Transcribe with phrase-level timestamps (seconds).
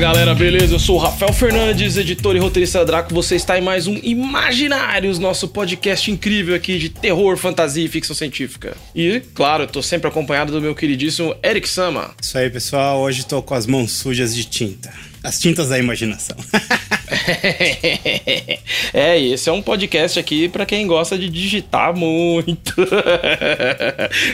[0.00, 0.76] Galera, beleza?
[0.76, 3.12] Eu sou o Rafael Fernandes, editor e roteirista Draco.
[3.12, 8.16] Você está em mais um Imaginários, nosso podcast incrível aqui de terror, fantasia e ficção
[8.16, 8.74] científica.
[8.94, 12.12] E, claro, tô sempre acompanhado do meu queridíssimo Eric Sama.
[12.18, 12.98] Isso aí, pessoal.
[12.98, 14.90] Hoje tô com as mãos sujas de tinta.
[15.22, 16.38] As tintas da imaginação.
[18.92, 22.74] é, esse é um podcast aqui para quem gosta de digitar muito.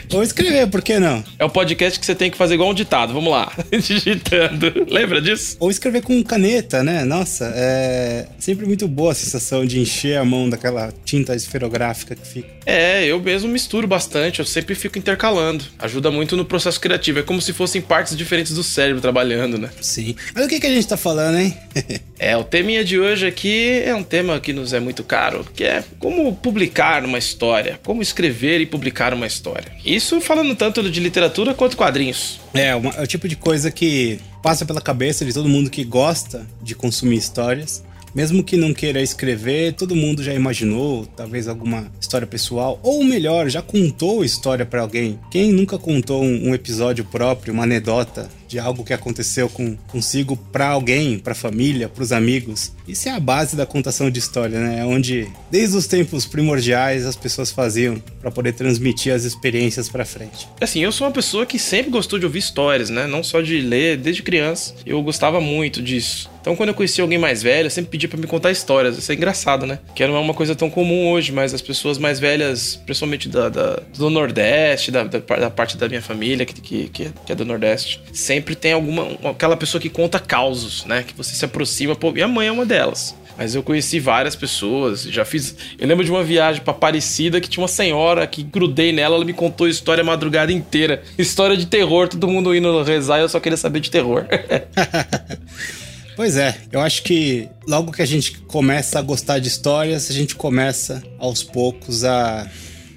[0.12, 1.24] Ou escrever, por que não?
[1.38, 3.12] É um podcast que você tem que fazer igual um ditado.
[3.12, 4.86] Vamos lá, digitando.
[4.88, 5.56] Lembra disso?
[5.60, 7.04] Ou escrever com caneta, né?
[7.04, 12.26] Nossa, é sempre muito boa a sensação de encher a mão daquela tinta esferográfica que
[12.26, 12.55] fica.
[12.66, 15.64] É, eu mesmo misturo bastante, eu sempre fico intercalando.
[15.78, 17.20] Ajuda muito no processo criativo.
[17.20, 19.70] É como se fossem partes diferentes do cérebro trabalhando, né?
[19.80, 20.16] Sim.
[20.34, 21.56] Mas o que, que a gente tá falando, hein?
[22.18, 25.62] é, o teminha de hoje aqui é um tema que nos é muito caro, que
[25.62, 29.70] é como publicar uma história, como escrever e publicar uma história.
[29.84, 32.40] Isso falando tanto de literatura quanto quadrinhos.
[32.52, 35.84] É, uma, é o tipo de coisa que passa pela cabeça de todo mundo que
[35.84, 37.84] gosta de consumir histórias.
[38.16, 43.50] Mesmo que não queira escrever, todo mundo já imaginou, talvez alguma história pessoal, ou melhor,
[43.50, 45.20] já contou história para alguém.
[45.30, 50.68] Quem nunca contou um, episódio próprio, uma anedota de algo que aconteceu com, consigo para
[50.68, 52.72] alguém, para família, para os amigos?
[52.88, 54.80] Isso é a base da contação de história, né?
[54.80, 60.06] É onde desde os tempos primordiais as pessoas faziam para poder transmitir as experiências para
[60.06, 60.48] frente.
[60.58, 63.06] Assim, eu sou uma pessoa que sempre gostou de ouvir histórias, né?
[63.06, 64.74] Não só de ler, desde criança.
[64.86, 66.34] Eu gostava muito disso.
[66.46, 68.96] Então, quando eu conheci alguém mais velho, eu sempre pedia para me contar histórias.
[68.96, 69.80] Isso é engraçado, né?
[69.96, 73.48] Que não é uma coisa tão comum hoje, mas as pessoas mais velhas, principalmente da,
[73.48, 77.44] da do Nordeste, da, da, da, parte da minha família, que, que, que é do
[77.44, 79.08] Nordeste, sempre tem alguma.
[79.28, 81.02] aquela pessoa que conta causos, né?
[81.04, 81.96] Que você se aproxima.
[81.96, 83.16] Pô, minha mãe é uma delas.
[83.36, 85.56] Mas eu conheci várias pessoas, já fiz.
[85.76, 89.24] Eu lembro de uma viagem para Aparecida que tinha uma senhora que grudei nela, ela
[89.24, 91.02] me contou história a madrugada inteira.
[91.18, 94.26] História de terror, todo mundo indo rezar eu só queria saber de terror.
[96.16, 100.14] Pois é, eu acho que logo que a gente começa a gostar de histórias, a
[100.14, 102.50] gente começa aos poucos a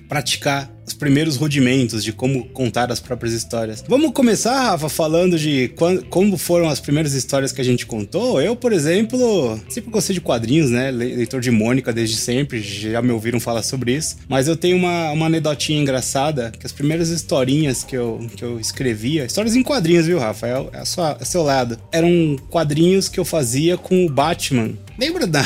[0.07, 3.83] praticar os primeiros rudimentos de como contar as próprias histórias.
[3.87, 8.41] Vamos começar, Rafa, falando de quando, como foram as primeiras histórias que a gente contou.
[8.41, 10.91] Eu, por exemplo, sempre gostei de quadrinhos, né?
[10.91, 14.17] Leitor de Mônica desde sempre, já me ouviram falar sobre isso.
[14.27, 18.59] Mas eu tenho uma, uma anedotinha engraçada, que as primeiras historinhas que eu, que eu
[18.59, 20.47] escrevia, histórias em quadrinhos, viu, Rafa?
[20.47, 21.77] É, é, sua, é seu lado.
[21.91, 25.41] Eram quadrinhos que eu fazia com o Batman Lembra da,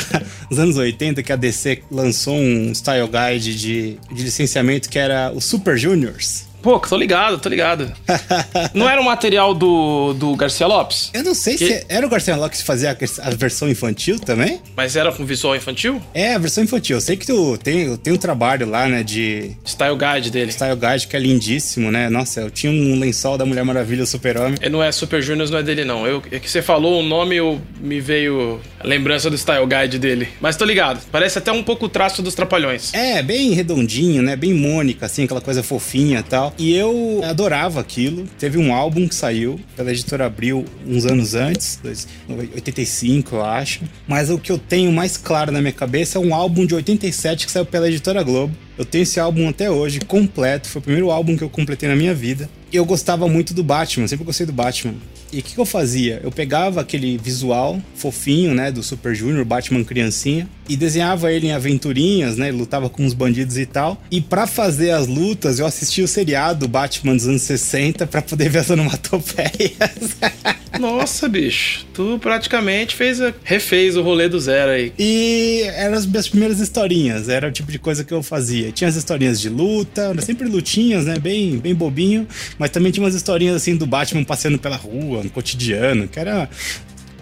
[0.50, 5.30] dos anos 80 que a DC lançou um style guide de, de licenciamento que era
[5.34, 6.46] o Super Juniors?
[6.64, 7.92] Pô, tô ligado, tô ligado.
[8.72, 11.10] não era um material do, do Garcia Lopes?
[11.12, 11.66] Eu não sei que...
[11.66, 14.62] se era o Garcia Lopes que fazia a, a, versão infantil também.
[14.74, 16.00] Mas era com visual infantil?
[16.14, 16.96] É, a versão infantil.
[16.96, 19.50] Eu sei que tu tem, tem um trabalho lá, né, de...
[19.62, 20.52] Style Guide dele.
[20.52, 22.08] Style Guide, que é lindíssimo, né?
[22.08, 24.56] Nossa, eu tinha um lençol da Mulher Maravilha, Super-Homem.
[24.70, 26.06] Não é Super Juniors, não é dele, não.
[26.06, 29.98] Eu, é que você falou o nome, eu, me veio a lembrança do Style Guide
[29.98, 30.28] dele.
[30.40, 31.02] Mas tô ligado.
[31.12, 32.94] Parece até um pouco o traço dos Trapalhões.
[32.94, 34.34] É, bem redondinho, né?
[34.34, 36.53] Bem Mônica, assim, aquela coisa fofinha e tal.
[36.56, 38.26] E eu adorava aquilo.
[38.38, 41.80] Teve um álbum que saiu pela editora Abril uns anos antes,
[42.28, 43.80] 85, eu acho.
[44.06, 47.46] Mas o que eu tenho mais claro na minha cabeça é um álbum de 87
[47.46, 48.54] que saiu pela editora Globo.
[48.78, 50.68] Eu tenho esse álbum até hoje, completo.
[50.68, 52.48] Foi o primeiro álbum que eu completei na minha vida.
[52.74, 54.94] Eu gostava muito do Batman, sempre gostei do Batman.
[55.32, 56.20] E o que, que, eu fazia?
[56.24, 61.52] Eu pegava aquele visual fofinho, né, do Super Junior, Batman criancinha, e desenhava ele em
[61.52, 64.02] aventurinhas, né, lutava com os bandidos e tal.
[64.10, 68.48] E para fazer as lutas, eu assistia o seriado Batman dos anos 60 para poder
[68.48, 70.16] ver as onomatopeias.
[70.78, 73.32] Nossa, bicho, tu praticamente fez a...
[73.42, 74.92] refez o rolê do zero aí.
[74.98, 78.72] E eram as minhas primeiras historinhas, era o tipo de coisa que eu fazia.
[78.72, 82.26] Tinha as historinhas de luta, sempre lutinhas, né, bem, bem bobinho,
[82.58, 86.48] mas também tinha umas historinhas assim do Batman passeando pela rua, no cotidiano, que era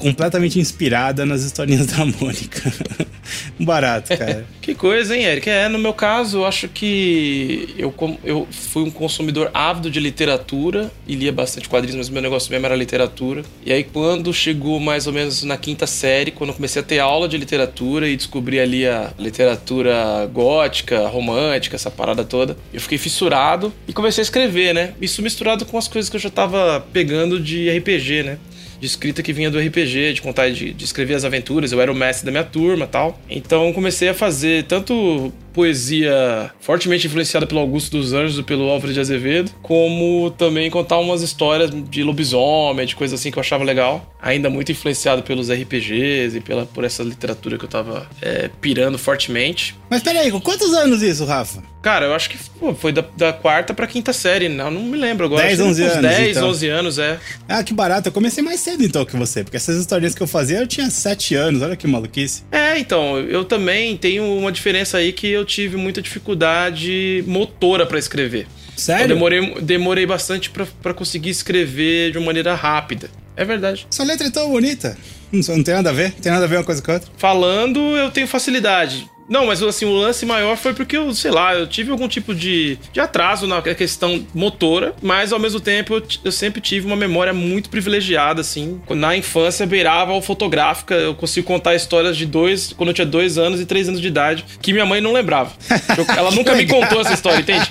[0.03, 2.73] completamente inspirada nas historinhas da Mônica.
[3.59, 4.45] Barato, cara.
[4.61, 5.49] que coisa, hein, Eric?
[5.49, 7.95] É, no meu caso, eu acho que eu,
[8.25, 12.67] eu fui um consumidor ávido de literatura e lia bastante quadrinhos, mas meu negócio mesmo
[12.67, 13.43] era literatura.
[13.65, 16.99] E aí, quando chegou mais ou menos na quinta série, quando eu comecei a ter
[16.99, 22.99] aula de literatura e descobri ali a literatura gótica, romântica, essa parada toda, eu fiquei
[22.99, 24.95] fissurado e comecei a escrever, né?
[25.01, 28.39] Isso misturado com as coisas que eu já tava pegando de RPG, né?
[28.83, 31.71] De escrita que vinha do RPG, de contar, de, de escrever as aventuras.
[31.71, 33.17] Eu era o mestre da minha turma tal.
[33.31, 38.93] Então comecei a fazer tanto poesia fortemente influenciada pelo Augusto dos Anjos e pelo Álvaro
[38.93, 43.65] de Azevedo, como também contar umas histórias de lobisomem, de coisas assim que eu achava
[43.65, 44.15] legal.
[44.21, 48.99] Ainda muito influenciado pelos RPGs e pela, por essa literatura que eu tava é, pirando
[48.99, 49.77] fortemente.
[49.91, 51.63] Mas peraí, com quantos anos isso, Rafa?
[51.83, 54.97] Cara, eu acho que pô, foi da, da, quarta pra quinta série, não, não me
[54.97, 55.43] lembro agora.
[55.43, 56.03] 10, 11 anos.
[56.03, 56.49] 10, então.
[56.49, 57.19] 11 anos, é.
[57.49, 58.09] Ah, que barato.
[58.09, 60.89] Eu comecei mais cedo então que você, porque essas historinhas que eu fazia eu tinha
[60.89, 62.45] 7 anos, olha que maluquice.
[62.53, 67.85] É, então, eu também tenho uma diferença aí que eu eu tive muita dificuldade motora
[67.85, 68.47] para escrever.
[68.77, 69.05] Sério?
[69.05, 73.11] Eu demorei, demorei bastante para conseguir escrever de uma maneira rápida.
[73.37, 73.87] É verdade.
[73.91, 74.97] Sua letra é tão bonita.
[75.31, 76.13] Não, não tem nada a ver?
[76.13, 77.11] Não tem nada a ver uma coisa com a outra?
[77.17, 79.09] Falando, eu tenho facilidade.
[79.29, 82.35] Não, mas assim, o lance maior foi porque eu, sei lá, eu tive algum tipo
[82.35, 86.97] de, de atraso na questão motora, mas ao mesmo tempo eu, eu sempre tive uma
[86.97, 88.81] memória muito privilegiada, assim.
[88.91, 93.39] Na infância beirava o fotográfica, eu consigo contar histórias de dois, quando eu tinha dois
[93.39, 95.53] anos e três anos de idade, que minha mãe não lembrava.
[95.97, 97.71] Eu, ela nunca me contou essa história, entende?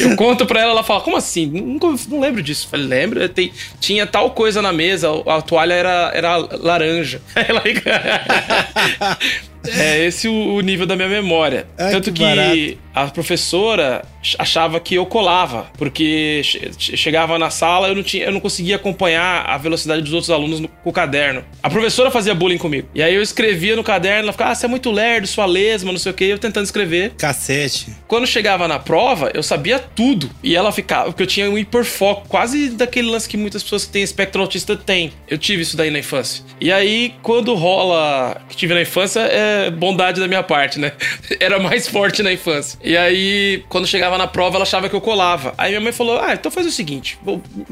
[0.00, 1.46] Eu conto pra ela, ela fala, como assim?
[1.46, 2.66] Nunca, não lembro disso.
[2.66, 7.20] Eu falei, lembro, tem, tinha tal coisa na mesa, a toalha era, era laranja.
[7.34, 7.62] Ela
[9.66, 11.66] É esse o, nível da minha memória.
[11.78, 14.04] Ai, Tanto que, que a professora
[14.38, 16.40] achava que eu colava, porque
[16.78, 20.60] chegava na sala eu não tinha, eu não conseguia acompanhar a velocidade dos outros alunos
[20.60, 21.44] no, com o caderno.
[21.62, 22.88] A professora fazia bullying comigo.
[22.94, 25.92] E aí eu escrevia no caderno, ela ficava, ah, você é muito lerdo, sua lesma,
[25.92, 27.12] não sei o que, eu tentando escrever.
[27.18, 27.88] Cacete.
[28.06, 30.30] Quando chegava na prova, eu sabia tudo.
[30.42, 33.92] E ela ficava, porque eu tinha um hiperfoco, quase daquele lance que muitas pessoas que
[33.92, 35.12] têm espectro autista têm.
[35.28, 36.44] Eu tive isso daí na infância.
[36.60, 40.92] E aí, quando rola, que tive na infância, é bondade da minha parte, né?
[41.40, 42.78] Era mais forte na infância.
[42.82, 45.54] E aí, quando chegava na prova, ela achava que eu colava.
[45.56, 47.18] Aí minha mãe falou: Ah, então faz o seguinte.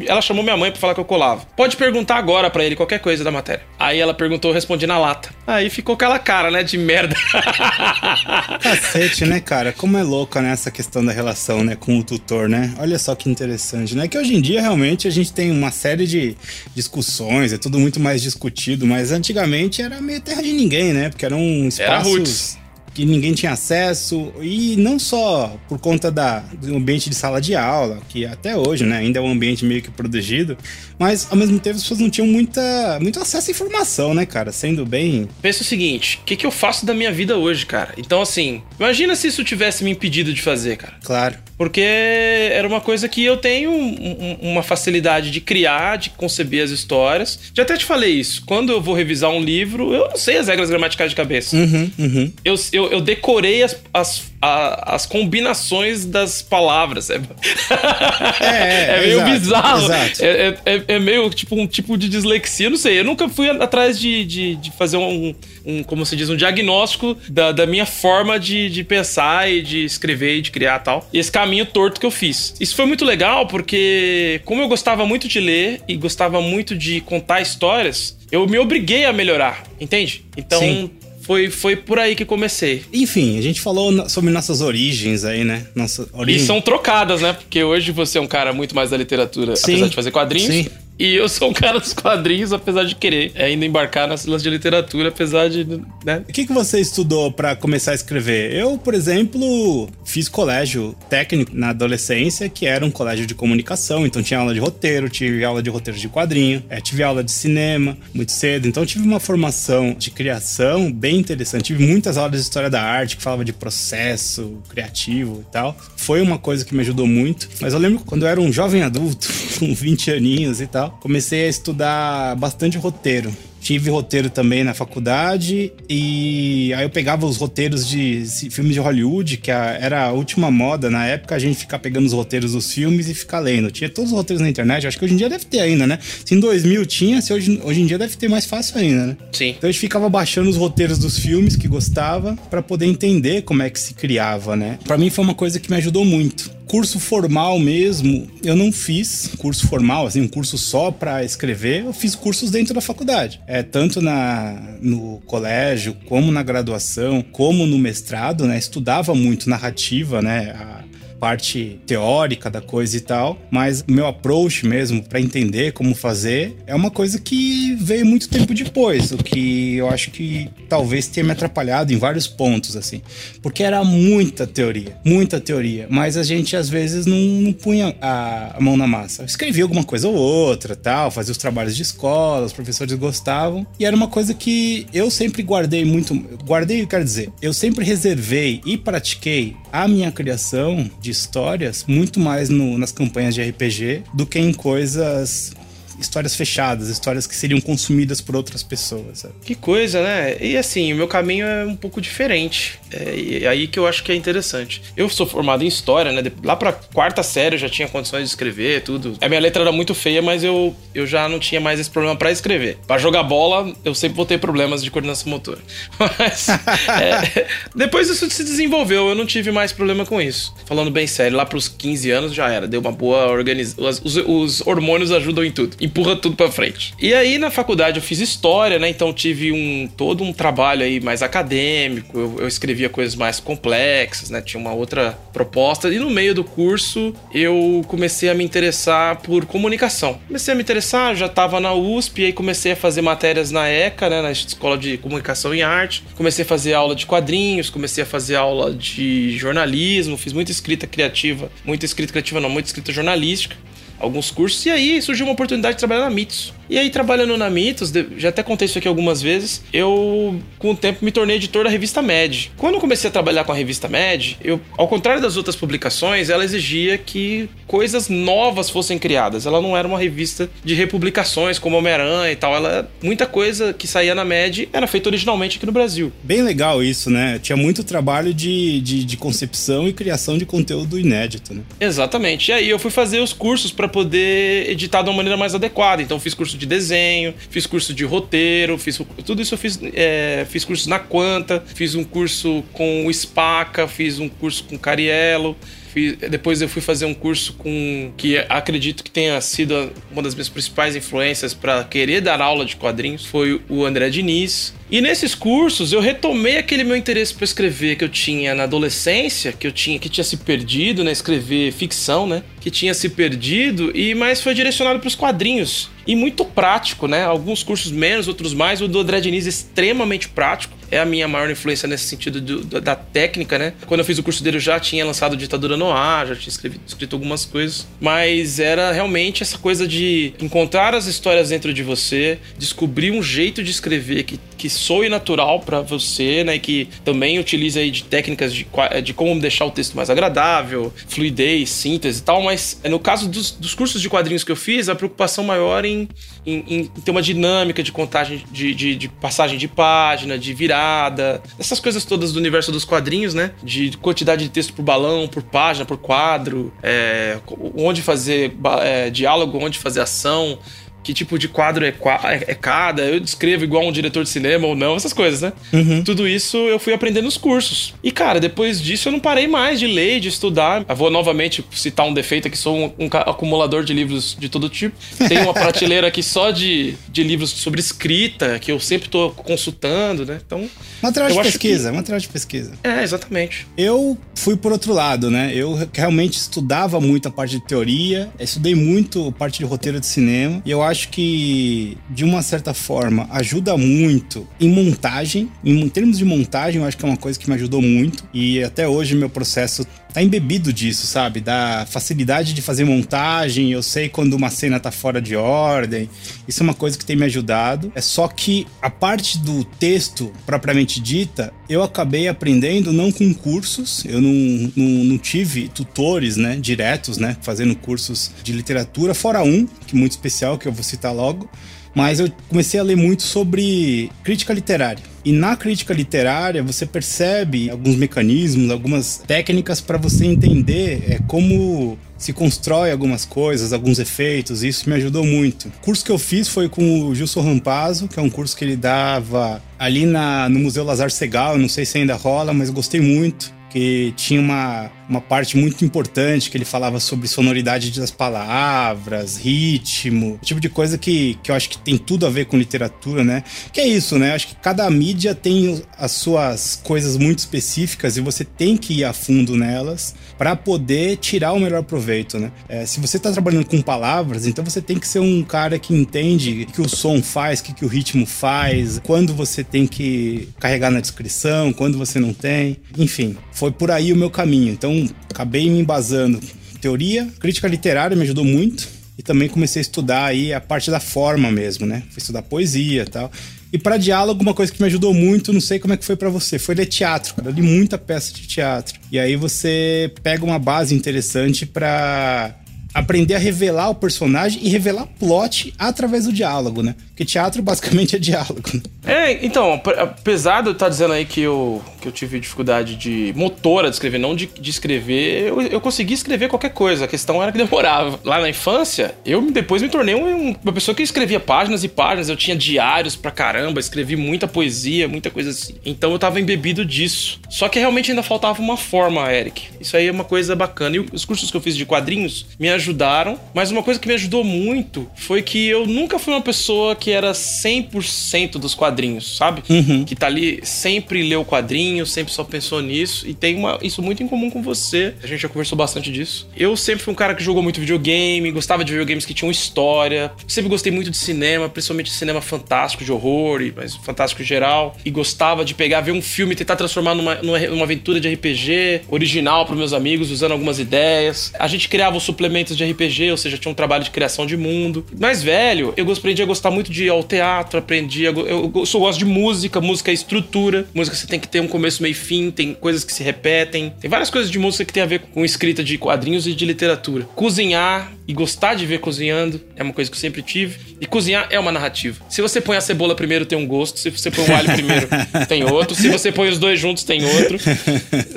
[0.06, 1.46] Ela chamou minha mãe pra falar que eu colava.
[1.56, 3.62] Pode perguntar agora para ele qualquer coisa da matéria.
[3.79, 5.31] Aí ela perguntou, eu respondi na lata.
[5.46, 7.17] Aí ficou aquela cara, né, de merda.
[8.62, 9.73] Cacete, né, cara?
[9.73, 12.75] Como é louca, né, essa questão da relação, né, com o tutor, né?
[12.79, 14.06] Olha só que interessante, né?
[14.06, 16.37] Que hoje em dia, realmente, a gente tem uma série de
[16.75, 21.08] discussões, é tudo muito mais discutido, mas antigamente era meio terra de ninguém, né?
[21.08, 22.07] Porque eram espaços...
[22.07, 22.62] Era roots
[22.94, 27.55] que ninguém tinha acesso, e não só por conta da, do ambiente de sala de
[27.55, 30.56] aula, que até hoje né, ainda é um ambiente meio que protegido,
[30.99, 34.53] mas ao mesmo tempo as pessoas não tinham muita, muito acesso à informação, né, cara?
[34.53, 35.29] Sendo bem.
[35.41, 37.94] Pensa o seguinte: o que, que eu faço da minha vida hoje, cara?
[37.97, 40.94] Então, assim, imagina se isso tivesse me impedido de fazer, cara.
[41.03, 41.37] Claro.
[41.56, 46.71] Porque era uma coisa que eu tenho um, uma facilidade de criar, de conceber as
[46.71, 47.39] histórias.
[47.55, 48.43] Já até te falei isso.
[48.44, 51.56] Quando eu vou revisar um livro, eu não sei as regras gramaticais de cabeça.
[51.56, 52.33] Uhum, uhum.
[52.44, 57.11] Eu, eu, eu, decorei as, as, a, as combinações das palavras.
[57.11, 57.20] É,
[58.40, 59.84] é, é meio exato, bizarro.
[59.84, 60.25] Exato.
[60.25, 62.70] É, é, é, meio tipo um tipo de dislexia.
[62.70, 63.00] Não sei.
[63.00, 65.34] Eu nunca fui atrás de, de, de fazer um,
[65.64, 69.84] um, como se diz, um diagnóstico da, da minha forma de, de pensar e de
[69.84, 71.08] escrever e de criar tal.
[71.12, 72.55] E esse caminho torto que eu fiz.
[72.61, 77.00] Isso foi muito legal porque, como eu gostava muito de ler e gostava muito de
[77.00, 80.25] contar histórias, eu me obriguei a melhorar, entende?
[80.37, 80.58] Então.
[80.58, 80.90] Sim
[81.23, 82.83] foi, foi por aí que comecei.
[82.93, 85.67] Enfim, a gente falou sobre nossas origens aí, né?
[85.75, 86.43] Nossa origem.
[86.43, 87.33] E são trocadas, né?
[87.33, 89.73] Porque hoje você é um cara muito mais da literatura, Sim.
[89.75, 90.53] apesar de fazer quadrinhos.
[90.53, 90.67] Sim.
[91.03, 94.51] E eu sou um cara dos quadrinhos, apesar de querer ainda embarcar nas lance de
[94.51, 95.65] literatura, apesar de.
[96.05, 96.23] Né?
[96.29, 98.55] O que, que você estudou para começar a escrever?
[98.55, 104.23] Eu, por exemplo, fiz colégio técnico na adolescência, que era um colégio de comunicação, então
[104.23, 107.99] tinha aula de roteiro, tive aula de roteiro de quadrinho, é, tive aula de cinema
[108.15, 111.65] muito cedo, então tive uma formação de criação bem interessante.
[111.65, 115.77] Tive muitas aulas de história da arte que falava de processo criativo e tal.
[115.97, 118.85] Foi uma coisa que me ajudou muito, mas eu lembro quando eu era um jovem
[118.85, 119.27] adulto,
[119.59, 123.32] com 20 aninhos e tal comecei a estudar bastante roteiro.
[123.61, 129.37] Tive roteiro também na faculdade e aí eu pegava os roteiros de filmes de Hollywood,
[129.37, 133.08] que era a última moda na época, a gente ficar pegando os roteiros dos filmes
[133.08, 133.70] e ficar lendo.
[133.70, 136.01] Tinha todos os roteiros na internet, acho que hoje em dia deve ter ainda, né?
[136.25, 139.17] Se em 2000 tinha, se hoje, hoje em dia deve ter mais fácil ainda, né?
[139.31, 139.51] Sim.
[139.51, 143.63] Então a gente ficava baixando os roteiros dos filmes que gostava para poder entender como
[143.63, 144.77] é que se criava, né?
[144.82, 146.51] Para mim foi uma coisa que me ajudou muito.
[146.67, 151.85] Curso formal mesmo, eu não fiz curso formal, assim, um curso só para escrever.
[151.85, 153.41] Eu fiz cursos dentro da faculdade.
[153.47, 158.59] É, tanto na, no colégio, como na graduação, como no mestrado, né?
[158.59, 160.51] Estudava muito narrativa, né?
[160.51, 160.81] A,
[161.22, 166.74] parte teórica da coisa e tal, mas meu approach mesmo para entender como fazer é
[166.74, 171.31] uma coisa que veio muito tempo depois, o que eu acho que talvez tenha me
[171.31, 173.00] atrapalhado em vários pontos assim,
[173.41, 178.56] porque era muita teoria, muita teoria, mas a gente às vezes não, não punha a,
[178.56, 179.22] a, mão na massa.
[179.22, 183.64] Eu escrevia alguma coisa ou outra, tal, fazia os trabalhos de escola, os professores gostavam,
[183.79, 188.60] e era uma coisa que eu sempre guardei muito, guardei, quer dizer, eu sempre reservei
[188.67, 194.27] e pratiquei a minha criação de histórias muito mais no, nas campanhas de RPG do
[194.27, 195.53] que em coisas
[195.99, 199.20] histórias fechadas, histórias que seriam consumidas por outras pessoas.
[199.20, 199.34] Sabe?
[199.44, 200.37] Que coisa, né?
[200.41, 202.79] E assim, o meu caminho é um pouco diferente.
[202.91, 204.82] É, aí que eu acho que é interessante.
[204.96, 206.31] Eu sou formado em história, né?
[206.43, 209.17] Lá pra quarta série eu já tinha condições de escrever tudo.
[209.20, 212.17] A minha letra era muito feia, mas eu, eu já não tinha mais esse problema
[212.17, 212.79] para escrever.
[212.87, 215.58] Para jogar bola, eu sempre vou ter problemas de coordenação motora.
[216.19, 220.55] Mas é, depois isso se desenvolveu, eu não tive mais problema com isso.
[220.67, 222.67] Falando bem sério, lá pros 15 anos já era.
[222.67, 223.89] Deu uma boa organização.
[224.05, 226.94] Os, os hormônios ajudam em tudo empurra tudo para frente.
[226.99, 228.89] E aí na faculdade eu fiz história, né?
[228.89, 234.31] Então tive um todo um trabalho aí mais acadêmico, eu, eu escrevia coisas mais complexas,
[234.31, 234.41] né?
[234.41, 239.44] Tinha uma outra proposta e no meio do curso eu comecei a me interessar por
[239.44, 240.19] comunicação.
[240.27, 244.08] Comecei a me interessar, já estava na USP, aí comecei a fazer matérias na ECA,
[244.08, 246.03] né, na Escola de Comunicação e Arte.
[246.17, 250.87] Comecei a fazer aula de quadrinhos, comecei a fazer aula de jornalismo, fiz muita escrita
[250.87, 253.56] criativa, muita escrita criativa não, muita escrita jornalística
[254.03, 254.67] alguns cursos.
[254.67, 256.53] E aí surgiu uma oportunidade de trabalhar na Mitos.
[256.72, 260.74] E aí, trabalhando na Mitos, já até contei isso aqui algumas vezes, eu, com o
[260.74, 262.50] tempo, me tornei editor da revista Med.
[262.56, 266.31] Quando eu comecei a trabalhar com a revista Med, eu, ao contrário das outras publicações,
[266.31, 269.44] ela exigia que coisas novas fossem criadas.
[269.44, 272.56] Ela não era uma revista de republicações como Homem-Aranha e tal.
[272.56, 276.10] Ela, muita coisa que saía na Med era feita originalmente aqui no Brasil.
[276.22, 277.38] Bem legal isso, né?
[277.38, 281.60] Tinha muito trabalho de, de, de concepção e criação de conteúdo inédito, né?
[281.79, 282.50] Exatamente.
[282.50, 286.00] E aí eu fui fazer os cursos para poder editar de uma maneira mais adequada.
[286.00, 290.47] Então fiz curso de desenho, fiz curso de roteiro, fiz tudo isso eu fiz, é,
[290.49, 295.57] fiz curso na Quanta, fiz um curso com o Spaca, fiz um curso com Cariello.
[295.93, 300.35] Fiz, depois eu fui fazer um curso com que acredito que tenha sido uma das
[300.35, 304.73] minhas principais influências para querer dar aula de quadrinhos foi o André Diniz.
[304.91, 309.53] E nesses cursos eu retomei aquele meu interesse por escrever que eu tinha na adolescência,
[309.53, 313.95] que eu tinha que tinha se perdido, né, escrever ficção, né, que tinha se perdido
[313.95, 315.91] e mais foi direcionado para os quadrinhos.
[316.06, 317.25] E muito prático, né?
[317.25, 318.81] Alguns cursos menos, outros mais.
[318.81, 320.77] O do André Diniz é extremamente prático.
[320.91, 323.73] É a minha maior influência nesse sentido do, da técnica, né?
[323.87, 326.53] Quando eu fiz o curso dele, eu já tinha lançado Ditadura no Ar, já tinha
[326.87, 327.87] escrito algumas coisas.
[328.01, 333.63] Mas era realmente essa coisa de encontrar as histórias dentro de você, descobrir um jeito
[333.63, 336.57] de escrever que, que soe natural para você, né?
[336.57, 338.65] Que também utiliza aí de técnicas de,
[339.03, 342.41] de como deixar o texto mais agradável, fluidez, síntese e tal.
[342.41, 346.09] Mas no caso dos, dos cursos de quadrinhos que eu fiz, a preocupação maior em,
[346.47, 351.43] em, em ter uma dinâmica de contagem, de, de, de, passagem de página, de virada,
[351.59, 353.51] essas coisas todas do universo dos quadrinhos, né?
[353.65, 357.41] De quantidade de texto por balão, por página, por quadro, é,
[357.77, 360.57] onde fazer é, diálogo, onde fazer ação
[361.03, 364.67] que tipo de quadro é, é, é, cada, eu descrevo igual um diretor de cinema
[364.67, 365.53] ou não, essas coisas, né?
[365.73, 366.03] Uhum.
[366.03, 367.94] Tudo isso eu fui aprendendo nos cursos.
[368.03, 370.85] E, cara, depois disso eu não parei mais de ler, de estudar.
[370.89, 374.69] Eu vou novamente citar um defeito aqui, sou um, um acumulador de livros de todo
[374.69, 374.97] tipo.
[375.29, 380.25] Tenho uma prateleira aqui só de, de livros sobre escrita, que eu sempre tô consultando,
[380.25, 380.41] né?
[380.44, 380.69] Então.
[381.03, 381.97] Material de pesquisa, que...
[381.97, 382.73] material de pesquisa.
[382.85, 383.67] É, exatamente.
[383.77, 385.53] Eu fui por outro lado, né?
[385.55, 390.06] Eu realmente estudava muito a parte de teoria, estudei muito a parte de roteiro de
[390.06, 395.51] cinema, e eu acho acho que, de uma certa forma, ajuda muito em montagem.
[395.65, 398.25] Em termos de montagem, eu acho que é uma coisa que me ajudou muito.
[398.32, 401.41] E até hoje meu processo tá embebido disso, sabe?
[401.41, 406.09] Da facilidade de fazer montagem, eu sei quando uma cena tá fora de ordem.
[406.47, 407.91] Isso é uma coisa que tem me ajudado.
[407.95, 414.05] É só que a parte do texto propriamente dita, eu acabei aprendendo não com cursos,
[414.05, 419.67] eu não, não, não tive tutores, né, diretos, né, fazendo cursos de literatura, fora um,
[419.67, 421.49] que é muito especial, que eu vou citar logo
[421.94, 425.03] mas eu comecei a ler muito sobre crítica literária.
[425.25, 431.96] E na crítica literária você percebe alguns mecanismos, algumas técnicas para você entender é, como
[432.19, 435.69] se constrói algumas coisas, alguns efeitos, e isso me ajudou muito.
[435.69, 438.65] O curso que eu fiz foi com o Gilson Rampazzo, que é um curso que
[438.65, 443.01] ele dava ali na, no Museu Lazar Segal, não sei se ainda rola, mas gostei
[443.01, 449.37] muito, que tinha uma uma parte muito importante que ele falava sobre sonoridade das palavras,
[449.37, 453.25] ritmo, tipo de coisa que, que eu acho que tem tudo a ver com literatura,
[453.25, 453.43] né?
[453.73, 454.31] Que é isso, né?
[454.31, 459.01] Eu acho que cada mídia tem as suas coisas muito específicas e você tem que
[459.01, 462.51] ir a fundo nelas para poder tirar o melhor proveito, né?
[462.69, 465.94] É, se você está trabalhando com palavras, então você tem que ser um cara que
[465.94, 469.87] entende o que o som faz, o que, que o ritmo faz, quando você tem
[469.87, 472.79] que carregar na descrição, quando você não tem.
[472.97, 474.73] Enfim, foi por aí o meu caminho.
[474.73, 474.92] Então,
[475.31, 476.41] acabei me embasando.
[476.81, 478.89] Teoria, crítica literária me ajudou muito.
[479.17, 482.03] E também comecei a estudar aí a parte da forma mesmo, né?
[482.11, 483.31] Fui estudar poesia tal.
[483.72, 486.17] E para diálogo, uma coisa que me ajudou muito, não sei como é que foi
[486.17, 487.49] para você, foi ler teatro, cara.
[487.49, 488.99] Eu li muita peça de teatro.
[489.11, 492.55] E aí você pega uma base interessante para
[492.93, 496.94] aprender a revelar o personagem e revelar plot através do diálogo, né?
[497.08, 498.63] Porque teatro basicamente é diálogo.
[498.75, 498.82] Né?
[499.05, 503.32] É, então, apesar de eu estar dizendo aí que eu, que eu tive dificuldade de
[503.37, 507.05] motora de escrever, não de, de escrever, eu, eu consegui escrever qualquer coisa.
[507.05, 508.21] A questão era que demorava.
[508.25, 512.29] Lá na infância, eu depois me tornei um, uma pessoa que escrevia páginas e páginas.
[512.29, 515.75] Eu tinha diários pra caramba, escrevi muita poesia, muita coisa assim.
[515.85, 517.40] Então eu tava embebido disso.
[517.51, 519.68] Só que realmente ainda faltava uma forma, Eric.
[519.81, 520.97] Isso aí é uma coisa bacana.
[520.97, 524.07] E os cursos que eu fiz de quadrinhos me ajudaram ajudaram, mas uma coisa que
[524.07, 528.91] me ajudou muito foi que eu nunca fui uma pessoa que era 100% dos quadrinhos,
[529.37, 529.62] sabe?
[529.68, 530.05] Uhum.
[530.05, 534.22] Que tá ali, sempre leu quadrinhos, sempre só pensou nisso, e tem uma, isso muito
[534.22, 535.14] em comum com você.
[535.22, 536.49] A gente já conversou bastante disso.
[536.57, 540.33] Eu sempre fui um cara que jogou muito videogame, gostava de videogames que tinham história,
[540.46, 545.11] sempre gostei muito de cinema, principalmente cinema fantástico, de horror, mas fantástico em geral, e
[545.11, 549.66] gostava de pegar, ver um filme e tentar transformar numa, numa aventura de RPG original
[549.66, 551.53] para meus amigos, usando algumas ideias.
[551.59, 554.57] A gente criava os suplementos de RPG, ou seja, tinha um trabalho de criação de
[554.57, 555.05] mundo.
[555.18, 558.82] Mais velho, eu aprendi a gostar muito de ir ao teatro, aprendi a, eu, eu
[558.87, 562.12] só gosto de música, música é estrutura, música você tem que ter um começo, meio
[562.12, 563.92] e fim, tem coisas que se repetem.
[564.01, 566.64] Tem várias coisas de música que tem a ver com escrita de quadrinhos e de
[566.64, 567.24] literatura.
[567.35, 570.79] Cozinhar e gostar de ver cozinhando é uma coisa que eu sempre tive.
[571.01, 572.24] E cozinhar é uma narrativa.
[572.29, 573.98] Se você põe a cebola primeiro, tem um gosto.
[573.98, 575.09] Se você põe o alho primeiro,
[575.48, 575.94] tem outro.
[575.96, 577.59] Se você põe os dois juntos, tem outro.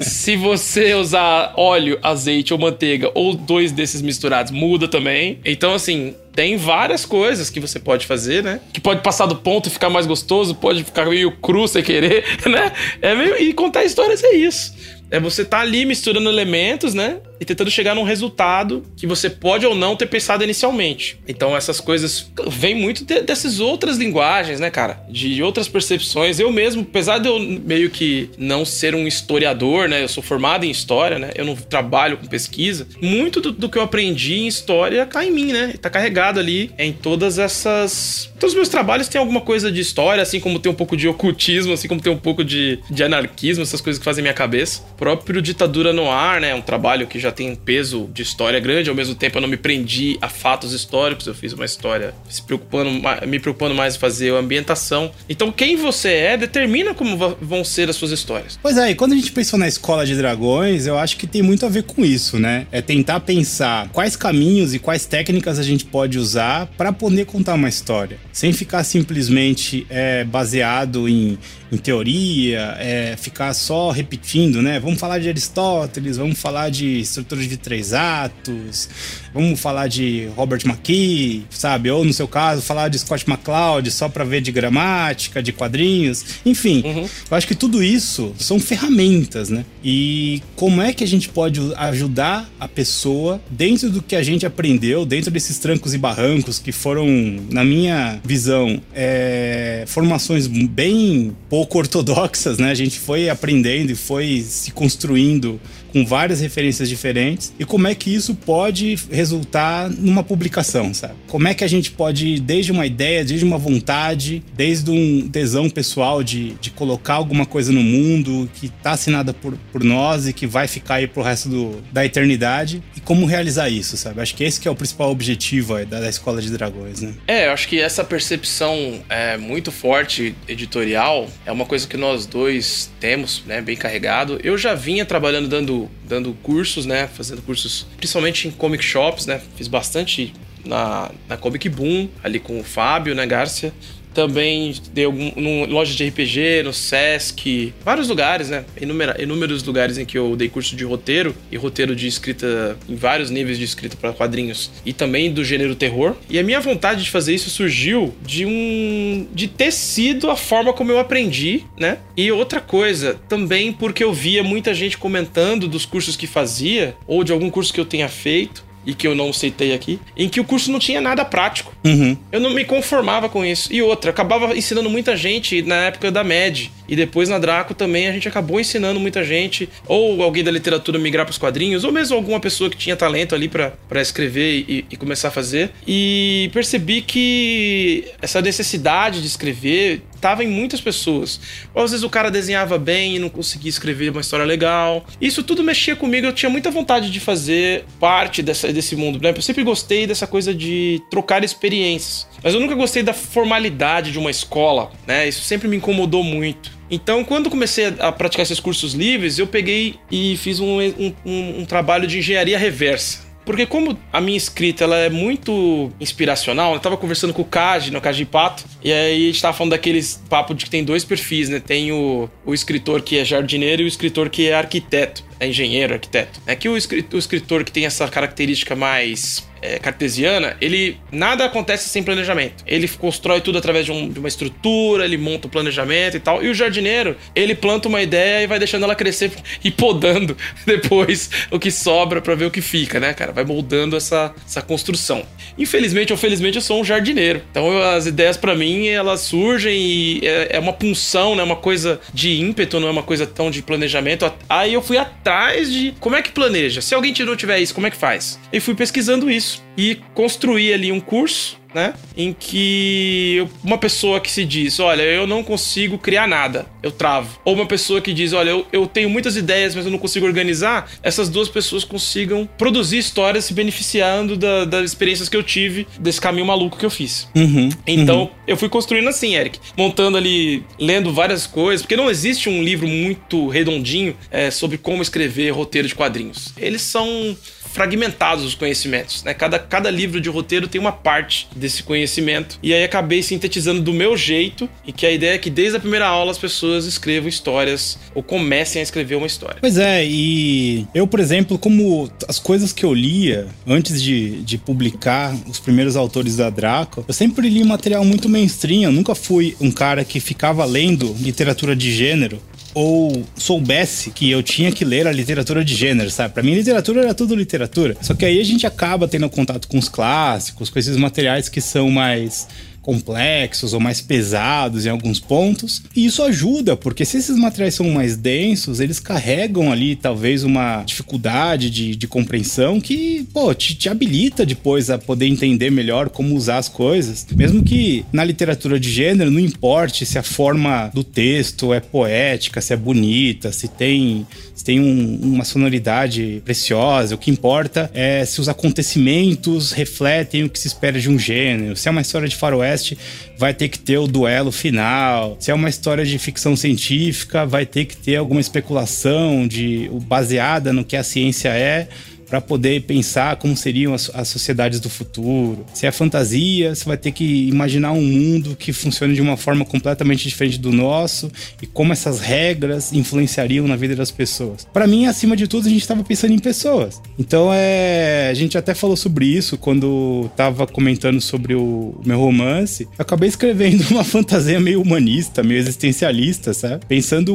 [0.02, 5.40] Se você usar óleo, azeite ou manteiga, ou dois desses misturados muda também.
[5.46, 8.60] Então, assim, tem várias coisas que você pode fazer, né?
[8.74, 12.26] Que pode passar do ponto e ficar mais gostoso, pode ficar meio cru sem querer,
[12.46, 12.74] né?
[13.02, 13.38] É meio...
[13.42, 14.76] E contar histórias é isso.
[15.16, 17.20] É você tá ali misturando elementos, né?
[17.40, 21.18] E tentando chegar num resultado que você pode ou não ter pensado inicialmente.
[21.26, 25.02] Então essas coisas vêm muito de, dessas outras linguagens, né, cara?
[25.10, 26.38] De outras percepções.
[26.38, 30.04] Eu mesmo, apesar de eu meio que não ser um historiador, né?
[30.04, 31.32] Eu sou formado em história, né?
[31.34, 32.86] Eu não trabalho com pesquisa.
[33.02, 35.76] Muito do, do que eu aprendi em história tá em mim, né?
[35.82, 38.30] Tá carregado ali em todas essas.
[38.40, 41.08] Todos os meus trabalhos têm alguma coisa de história, assim como tem um pouco de
[41.08, 44.82] ocultismo, assim como tem um pouco de, de anarquismo, essas coisas que fazem minha cabeça.
[44.94, 46.54] O próprio Ditadura no Ar, né?
[46.54, 49.48] Um trabalho que já tem um peso de história grande, ao mesmo tempo eu não
[49.48, 52.92] me prendi a fatos históricos, eu fiz uma história se preocupando,
[53.28, 55.12] me preocupando mais em fazer a ambientação.
[55.30, 58.60] Então quem você é determina como vão ser as suas histórias.
[58.62, 61.42] Pois é, e quando a gente pensou na escola de dragões, eu acho que tem
[61.42, 62.68] muito a ver com isso, né?
[62.72, 67.54] É tentar pensar quais caminhos e quais técnicas a gente pode usar para poder contar
[67.54, 71.38] uma história, sem ficar simplesmente é, baseado em
[71.72, 74.80] em teoria, é, ficar só repetindo, né?
[74.80, 78.90] Vamos falar de Aristóteles, vamos falar de estruturas de três atos,
[79.36, 81.92] vamos falar de Robert McKee, sabe?
[81.92, 86.24] Ou no seu caso, falar de Scott McCloud só para ver de gramática, de quadrinhos,
[86.46, 86.82] enfim.
[86.86, 87.02] Uhum.
[87.30, 89.66] Eu acho que tudo isso são ferramentas, né?
[89.84, 94.46] E como é que a gente pode ajudar a pessoa dentro do que a gente
[94.46, 97.06] aprendeu, dentro desses trancos e barrancos que foram,
[97.52, 102.72] na minha visão, é, formações bem pouco ortodoxas, né?
[102.72, 105.60] A gente foi aprendendo e foi se construindo
[105.96, 111.14] com várias referências diferentes e como é que isso pode resultar numa publicação, sabe?
[111.26, 115.70] Como é que a gente pode, desde uma ideia, desde uma vontade, desde um tesão
[115.70, 120.34] pessoal de, de colocar alguma coisa no mundo que está assinada por, por nós e
[120.34, 124.20] que vai ficar aí pro resto do, da eternidade e como realizar isso, sabe?
[124.20, 127.14] Acho que esse que é o principal objetivo da, da Escola de Dragões, né?
[127.26, 132.26] É, eu acho que essa percepção é muito forte editorial é uma coisa que nós
[132.26, 134.40] dois temos, né, bem carregado.
[134.44, 137.08] Eu já vinha trabalhando dando dando, cursos, né?
[137.08, 139.42] Fazendo cursos principalmente em comic shops, né?
[139.56, 140.34] Fiz bastante
[140.66, 143.74] na, na Comic Boom, ali com o Fábio, né, Garcia?
[144.16, 148.64] Também dei algum, num, loja de RPG, no Sesc, vários lugares, né?
[148.82, 152.96] Inúmera, inúmeros lugares em que eu dei curso de roteiro e roteiro de escrita em
[152.96, 156.16] vários níveis de escrita para quadrinhos e também do gênero terror.
[156.30, 160.72] E a minha vontade de fazer isso surgiu de um de ter sido a forma
[160.72, 161.98] como eu aprendi, né?
[162.16, 167.24] E outra coisa, também porque eu via muita gente comentando dos cursos que fazia ou
[167.24, 170.40] de algum curso que eu tenha feito e que eu não citei aqui, em que
[170.40, 171.74] o curso não tinha nada prático.
[171.84, 172.18] Uhum.
[172.32, 173.74] Eu não me conformava com isso.
[173.74, 176.72] E outra, acabava ensinando muita gente na época da MED.
[176.88, 181.00] E depois na Draco também a gente acabou ensinando muita gente, ou alguém da literatura
[181.00, 184.86] migrar para os quadrinhos, ou mesmo alguma pessoa que tinha talento ali para escrever e,
[184.90, 185.72] e, começar a fazer.
[185.88, 191.40] E percebi que essa necessidade de escrever estava em muitas pessoas.
[191.74, 195.06] Ou às vezes o cara desenhava bem e não conseguia escrever uma história legal.
[195.22, 199.20] Isso tudo mexia comigo, eu tinha muita vontade de fazer parte dessa, desse mundo.
[199.22, 199.34] Né?
[199.36, 202.28] Eu sempre gostei dessa coisa de trocar experiências.
[202.44, 205.28] Mas eu nunca gostei da formalidade de uma escola, né?
[205.28, 206.75] Isso sempre me incomodou muito.
[206.90, 211.14] Então, quando comecei a praticar esses cursos livres, eu peguei e fiz um, um,
[211.62, 213.26] um, trabalho de engenharia reversa.
[213.46, 217.92] Porque como a minha escrita ela é muito inspiracional, eu tava conversando com o Kaji,
[217.92, 221.06] no Kaji Pato, e aí a gente tava falando daqueles papo de que tem dois
[221.06, 221.60] perfis, né?
[221.60, 225.94] Tem o, o escritor que é jardineiro e o escritor que é arquiteto, é engenheiro,
[225.94, 226.42] arquiteto.
[226.46, 231.46] É que o escritor, o escritor que tem essa característica mais é, cartesiana, ele nada
[231.46, 232.64] acontece sem planejamento.
[232.68, 236.44] Ele constrói tudo através de, um, de, uma estrutura, ele monta o planejamento e tal.
[236.44, 239.32] E o jardineiro, ele planta uma ideia e vai deixando ela crescer
[239.64, 243.32] e podando depois o que sobra para ver o que fica, né, cara?
[243.32, 245.26] Vai moldando essa, essa construção.
[245.58, 247.42] Infelizmente ou felizmente eu sou um jardineiro.
[247.50, 251.44] Então eu, as ideias para mim elas surgem e é, é, uma punção, né?
[251.44, 254.32] Uma coisa de ímpeto, não é uma coisa tão de planejamento.
[254.50, 255.25] Aí eu fui atrás
[255.72, 256.82] de como é que planeja.
[256.82, 258.40] Se alguém não tiver isso, como é que faz?
[258.54, 261.94] E fui pesquisando isso e construir ali um curso né?
[262.16, 267.38] Em que uma pessoa que se diz, olha, eu não consigo criar nada, eu travo.
[267.44, 270.26] Ou uma pessoa que diz, olha, eu, eu tenho muitas ideias, mas eu não consigo
[270.26, 275.86] organizar, essas duas pessoas consigam produzir histórias se beneficiando da, das experiências que eu tive,
[276.00, 277.28] desse caminho maluco que eu fiz.
[277.36, 278.30] Uhum, então, uhum.
[278.48, 282.88] eu fui construindo assim, Eric, montando ali, lendo várias coisas, porque não existe um livro
[282.88, 286.54] muito redondinho é, sobre como escrever roteiro de quadrinhos.
[286.58, 287.36] Eles são
[287.76, 289.34] fragmentados os conhecimentos, né?
[289.34, 292.58] Cada, cada livro de roteiro tem uma parte desse conhecimento.
[292.64, 295.80] E aí acabei sintetizando do meu jeito, e que a ideia é que desde a
[295.80, 299.58] primeira aula as pessoas escrevam histórias ou comecem a escrever uma história.
[299.60, 304.58] Pois é, e eu, por exemplo, como as coisas que eu lia antes de, de
[304.58, 309.54] publicar os primeiros autores da Draco, eu sempre li material muito mainstream, eu nunca fui
[309.60, 312.40] um cara que ficava lendo literatura de gênero
[312.76, 316.34] ou soubesse que eu tinha que ler a literatura de gênero, sabe?
[316.34, 317.96] Para mim, literatura era tudo literatura.
[318.02, 321.62] Só que aí a gente acaba tendo contato com os clássicos, com esses materiais que
[321.62, 322.48] são mais
[322.86, 325.82] complexos ou mais pesados em alguns pontos.
[325.96, 330.84] E isso ajuda, porque se esses materiais são mais densos, eles carregam ali talvez uma
[330.84, 336.36] dificuldade de, de compreensão que, pô, te, te habilita depois a poder entender melhor como
[336.36, 337.26] usar as coisas.
[337.36, 342.62] Mesmo que na literatura de gênero não importe se a forma do texto é poética,
[342.62, 348.24] se é bonita, se tem, se tem um, uma sonoridade preciosa, o que importa é
[348.26, 352.28] se os acontecimentos refletem o que se espera de um gênero, se é uma história
[352.28, 352.98] de faroeste
[353.38, 355.36] vai ter que ter o duelo final.
[355.40, 360.72] Se é uma história de ficção científica, vai ter que ter alguma especulação de baseada
[360.72, 361.90] no que a ciência é
[362.36, 365.66] para poder pensar como seriam as, as, sociedades do futuro.
[365.74, 369.64] Se é fantasia, você vai ter que imaginar um mundo que funcione de uma forma
[369.64, 374.68] completamente diferente do nosso e como essas regras influenciariam na vida das pessoas.
[374.74, 377.02] Para mim, acima de tudo, a gente estava pensando em pessoas.
[377.18, 382.84] Então, é, a gente até falou sobre isso quando estava comentando sobre o meu romance.
[382.84, 386.86] Eu acabei escrevendo uma fantasia meio humanista, meio existencialista, sabe?
[386.86, 387.34] Pensando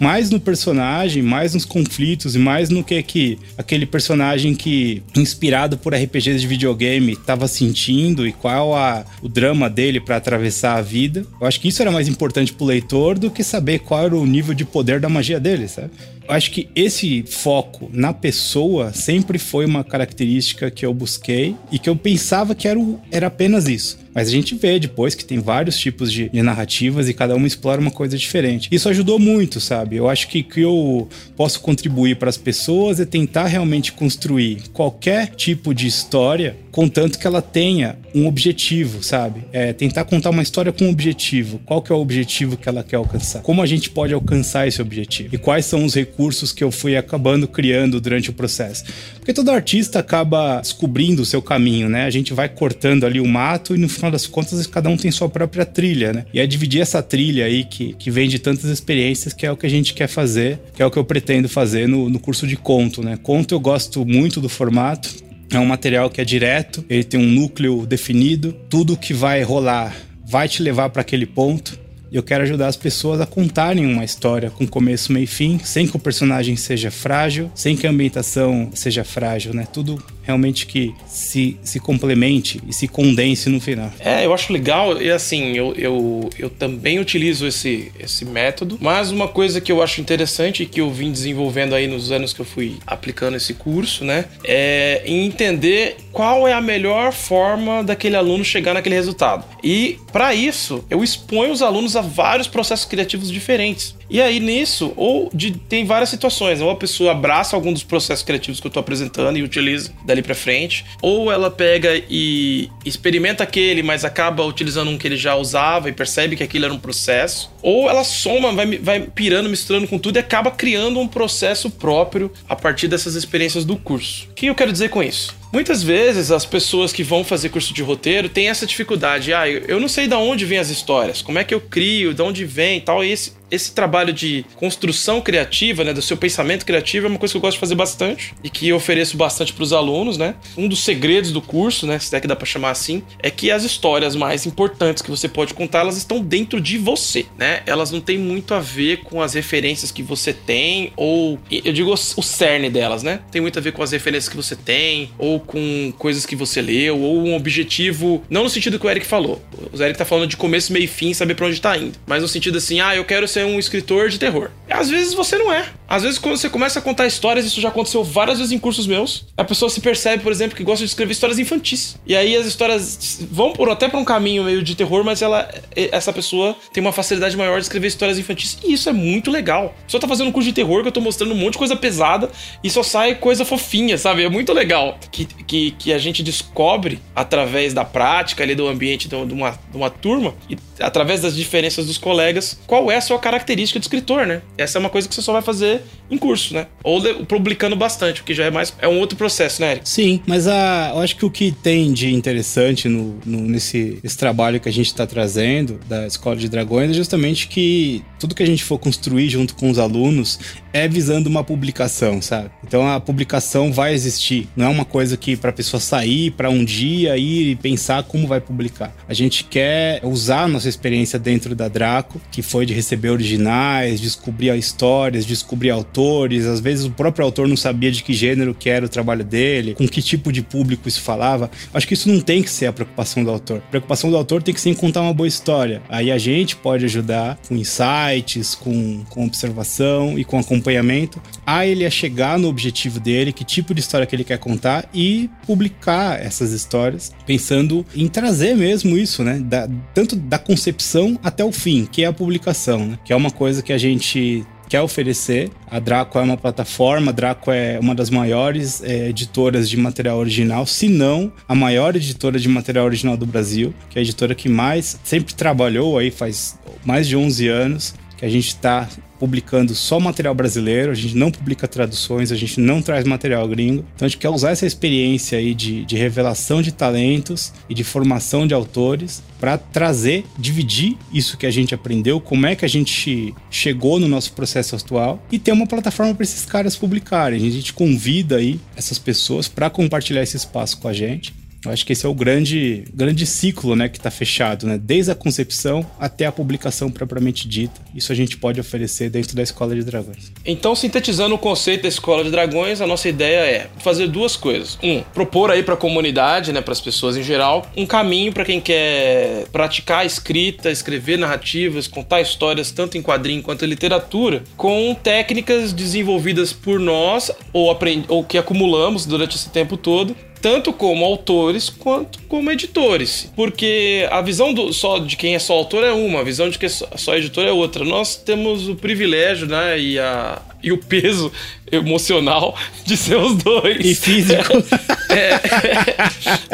[0.00, 4.54] mais no personagem, mais nos conflitos e mais no que é que aquele personagem personagem
[4.54, 10.16] que, inspirado por RPGs de videogame, estava sentindo e qual a, o drama dele para
[10.16, 11.26] atravessar a vida.
[11.40, 14.24] Eu acho que isso era mais importante pro leitor do que saber qual era o
[14.24, 15.90] nível de poder da magia dele, sabe?
[16.28, 21.88] Acho que esse foco na pessoa sempre foi uma característica que eu busquei e que
[21.88, 23.98] eu pensava que era, o, era apenas isso.
[24.14, 27.46] Mas a gente vê depois que tem vários tipos de, de, narrativas e cada uma
[27.46, 28.68] explora uma coisa diferente.
[28.70, 29.96] Isso ajudou muito, sabe?
[29.96, 35.28] Eu acho que que eu posso contribuir para as pessoas é tentar realmente construir qualquer
[35.34, 39.42] tipo de história contanto que ela tenha um objetivo, sabe?
[39.52, 41.60] É tentar contar uma história com um objetivo.
[41.66, 43.42] Qual que é o objetivo que ela quer alcançar?
[43.42, 45.34] Como a gente pode alcançar esse objetivo?
[45.34, 48.84] E quais são os recursos que eu fui acabando criando durante o processo.
[49.16, 52.04] Porque todo artista acaba descobrindo o seu caminho, né?
[52.04, 55.10] A gente vai cortando ali o mato e no final das contas cada um tem
[55.10, 56.26] sua própria trilha, né?
[56.32, 59.56] E é dividir essa trilha aí que, que vem de tantas experiências que é o
[59.56, 62.46] que a gente quer fazer, que é o que eu pretendo fazer no, no curso
[62.46, 63.18] de conto, né?
[63.20, 67.26] Conto eu gosto muito do formato, é um material que é direto, ele tem um
[67.26, 69.94] núcleo definido, tudo que vai rolar
[70.28, 71.78] vai te levar para aquele ponto.
[72.12, 75.58] E eu quero ajudar as pessoas a contarem uma história com começo, meio e fim,
[75.62, 79.66] sem que o personagem seja frágil, sem que a ambientação seja frágil, né?
[79.70, 83.90] Tudo realmente que se, se complemente e se condense no final.
[83.98, 89.10] É, eu acho legal e assim, eu, eu, eu também utilizo esse, esse método, mas
[89.10, 92.44] uma coisa que eu acho interessante que eu vim desenvolvendo aí nos anos que eu
[92.44, 98.74] fui aplicando esse curso, né, é entender qual é a melhor forma daquele aluno chegar
[98.74, 99.44] naquele resultado.
[99.64, 103.96] E para isso, eu exponho os alunos a vários processos criativos diferentes.
[104.10, 108.24] E aí nisso, ou de, tem várias situações, ou a pessoa abraça algum dos processos
[108.24, 113.44] criativos que eu estou apresentando e utiliza dali para frente, ou ela pega e experimenta
[113.44, 116.78] aquele, mas acaba utilizando um que ele já usava e percebe que aquilo era um
[116.78, 121.70] processo, ou ela soma, vai, vai pirando, misturando com tudo e acaba criando um processo
[121.70, 124.28] próprio a partir dessas experiências do curso.
[124.30, 125.36] O que eu quero dizer com isso?
[125.52, 129.32] Muitas vezes as pessoas que vão fazer curso de roteiro têm essa dificuldade.
[129.32, 132.20] Ah, eu não sei de onde vêm as histórias, como é que eu crio, de
[132.20, 133.02] onde vem e tal.
[133.02, 137.32] E esse, esse trabalho de construção criativa, né, do seu pensamento criativo é uma coisa
[137.32, 140.34] que eu gosto de fazer bastante e que eu ofereço bastante para os alunos, né?
[140.56, 143.50] Um dos segredos do curso, né, se é que dá para chamar assim, é que
[143.50, 147.62] as histórias mais importantes que você pode contar, elas estão dentro de você, né?
[147.66, 151.92] Elas não têm muito a ver com as referências que você tem ou eu digo
[151.92, 153.20] o cerne delas, né?
[153.30, 156.60] Tem muito a ver com as referências que você tem ou com coisas que você
[156.60, 159.42] leu ou um objetivo, não no sentido que o Eric falou.
[159.72, 162.22] O Eric tá falando de começo, meio e fim, saber para onde tá indo, mas
[162.22, 164.50] no sentido assim, ah, eu quero ser ser um escritor de terror.
[164.68, 165.64] Às vezes você não é.
[165.88, 168.86] Às vezes, quando você começa a contar histórias, isso já aconteceu várias vezes em cursos
[168.86, 169.24] meus.
[169.34, 171.98] A pessoa se percebe, por exemplo, que gosta de escrever histórias infantis.
[172.06, 175.48] E aí as histórias vão por até para um caminho meio de terror, mas ela,
[175.74, 178.58] essa pessoa tem uma facilidade maior de escrever histórias infantis.
[178.62, 179.74] E isso é muito legal.
[179.86, 181.74] Pessoa tá fazendo um curso de terror que eu tô mostrando um monte de coisa
[181.74, 182.30] pesada
[182.62, 184.24] e só sai coisa fofinha, sabe?
[184.24, 184.98] É muito legal.
[185.10, 189.76] Que, que, que a gente descobre através da prática ali do ambiente de uma, de
[189.76, 194.26] uma turma e através das diferenças dos colegas qual é a sua característica de escritor,
[194.26, 194.42] né?
[194.56, 195.77] Essa é uma coisa que você só vai fazer
[196.10, 196.66] em curso, né?
[196.82, 198.74] Ou publicando bastante, o que já é mais.
[198.80, 199.88] É um outro processo, né, Eric?
[199.88, 204.16] Sim, mas a, eu acho que o que tem de interessante no, no nesse esse
[204.16, 208.42] trabalho que a gente está trazendo da Escola de Dragões é justamente que tudo que
[208.42, 210.38] a gente for construir junto com os alunos
[210.72, 212.50] é visando uma publicação, sabe?
[212.66, 214.48] Então a publicação vai existir.
[214.56, 218.02] Não é uma coisa que para a pessoa sair para um dia ir e pensar
[218.04, 218.94] como vai publicar.
[219.08, 224.00] A gente quer usar a nossa experiência dentro da Draco, que foi de receber originais,
[224.00, 226.46] descobrir histórias, descobrir autores.
[226.46, 229.74] Às vezes o próprio autor não sabia de que gênero que era o trabalho dele,
[229.74, 231.50] com que tipo de público isso falava.
[231.72, 233.58] Acho que isso não tem que ser a preocupação do autor.
[233.58, 235.82] A preocupação do autor tem que ser em contar uma boa história.
[235.88, 241.84] Aí a gente pode ajudar com insights, com, com observação e com acompanhamento a ele
[241.84, 246.20] a chegar no objetivo dele, que tipo de história que ele quer contar e publicar
[246.20, 249.38] essas histórias, pensando em trazer mesmo isso, né?
[249.38, 252.98] Da, tanto da concepção até o fim, que é a publicação, né?
[253.04, 255.50] Que é uma coisa que a gente quer oferecer.
[255.70, 260.18] A Draco é uma plataforma, a Draco é uma das maiores é, editoras de material
[260.18, 264.34] original, se não a maior editora de material original do Brasil, que é a editora
[264.34, 269.74] que mais sempre trabalhou aí faz mais de 11 anos que a gente está publicando
[269.74, 273.84] só material brasileiro, a gente não publica traduções, a gente não traz material gringo.
[273.94, 277.84] Então a gente quer usar essa experiência aí de, de revelação de talentos e de
[277.84, 282.68] formação de autores para trazer, dividir isso que a gente aprendeu, como é que a
[282.68, 287.46] gente chegou no nosso processo atual e ter uma plataforma para esses caras publicarem.
[287.46, 291.84] A gente convida aí essas pessoas para compartilhar esse espaço com a gente eu acho
[291.84, 294.78] que esse é o grande, grande ciclo né, que está fechado, né?
[294.78, 297.80] desde a concepção até a publicação propriamente dita.
[297.94, 300.32] Isso a gente pode oferecer dentro da Escola de Dragões.
[300.44, 304.78] Então, sintetizando o conceito da Escola de Dragões, a nossa ideia é fazer duas coisas.
[304.82, 308.44] Um, propor aí para a comunidade, né, para as pessoas em geral, um caminho para
[308.44, 314.94] quem quer praticar escrita, escrever narrativas, contar histórias tanto em quadrinho quanto em literatura, com
[314.94, 317.76] técnicas desenvolvidas por nós ou,
[318.08, 323.30] ou que acumulamos durante esse tempo todo tanto como autores quanto como editores.
[323.34, 326.58] Porque a visão do, só de quem é só autor é uma, a visão de
[326.58, 327.84] quem é só editor é outra.
[327.84, 331.32] Nós temos o privilégio né, e a, e o peso
[331.70, 333.84] emocional de ser os dois.
[333.84, 334.52] E físico.
[335.10, 335.40] É,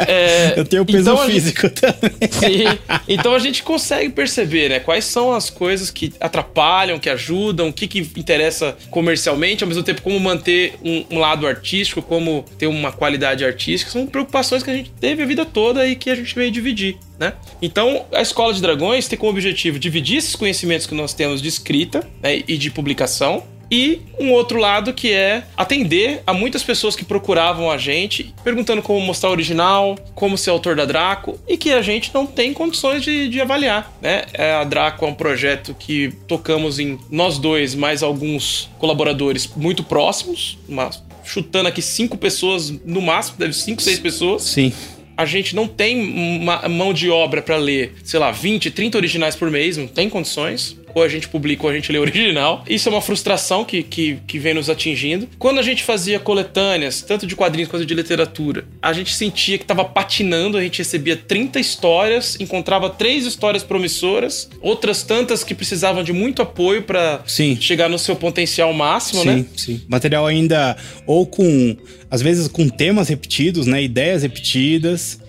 [0.07, 2.11] é, eu tenho peso então físico gente, também.
[2.31, 2.79] Sim.
[3.05, 4.79] Então a gente consegue perceber, né?
[4.79, 9.83] Quais são as coisas que atrapalham, que ajudam, o que, que interessa comercialmente, ao mesmo
[9.83, 13.91] tempo como manter um, um lado artístico, como ter uma qualidade artística.
[13.91, 16.97] São preocupações que a gente teve a vida toda e que a gente veio dividir.
[17.19, 17.33] Né?
[17.61, 21.49] Então, a Escola de Dragões tem como objetivo dividir esses conhecimentos que nós temos de
[21.49, 26.95] escrita né, e de publicação e um outro lado que é atender a muitas pessoas
[26.95, 31.57] que procuravam a gente, perguntando como mostrar o original, como ser autor da Draco, e
[31.57, 33.91] que a gente não tem condições de, de avaliar.
[34.01, 34.25] Né?
[34.33, 39.83] É, a Draco é um projeto que tocamos em nós dois, mais alguns colaboradores muito
[39.83, 40.89] próximos, uma,
[41.23, 44.43] chutando aqui cinco pessoas no máximo, deve cinco, seis pessoas.
[44.43, 44.73] Sim
[45.17, 49.49] a gente não tem mão de obra para ler, sei lá, 20, 30 originais por
[49.49, 52.63] mês, não tem condições ou a gente publica ou a gente lê original.
[52.67, 55.27] Isso é uma frustração que, que, que vem nos atingindo.
[55.37, 59.65] Quando a gente fazia coletâneas, tanto de quadrinhos quanto de literatura, a gente sentia que
[59.65, 66.01] estava patinando, a gente recebia 30 histórias, encontrava três histórias promissoras, outras tantas que precisavam
[66.01, 67.21] de muito apoio para
[67.59, 69.45] chegar no seu potencial máximo, sim, né?
[69.55, 69.81] Sim, sim.
[69.89, 71.75] Material ainda ou com
[72.09, 75.19] às vezes com temas repetidos, né, ideias repetidas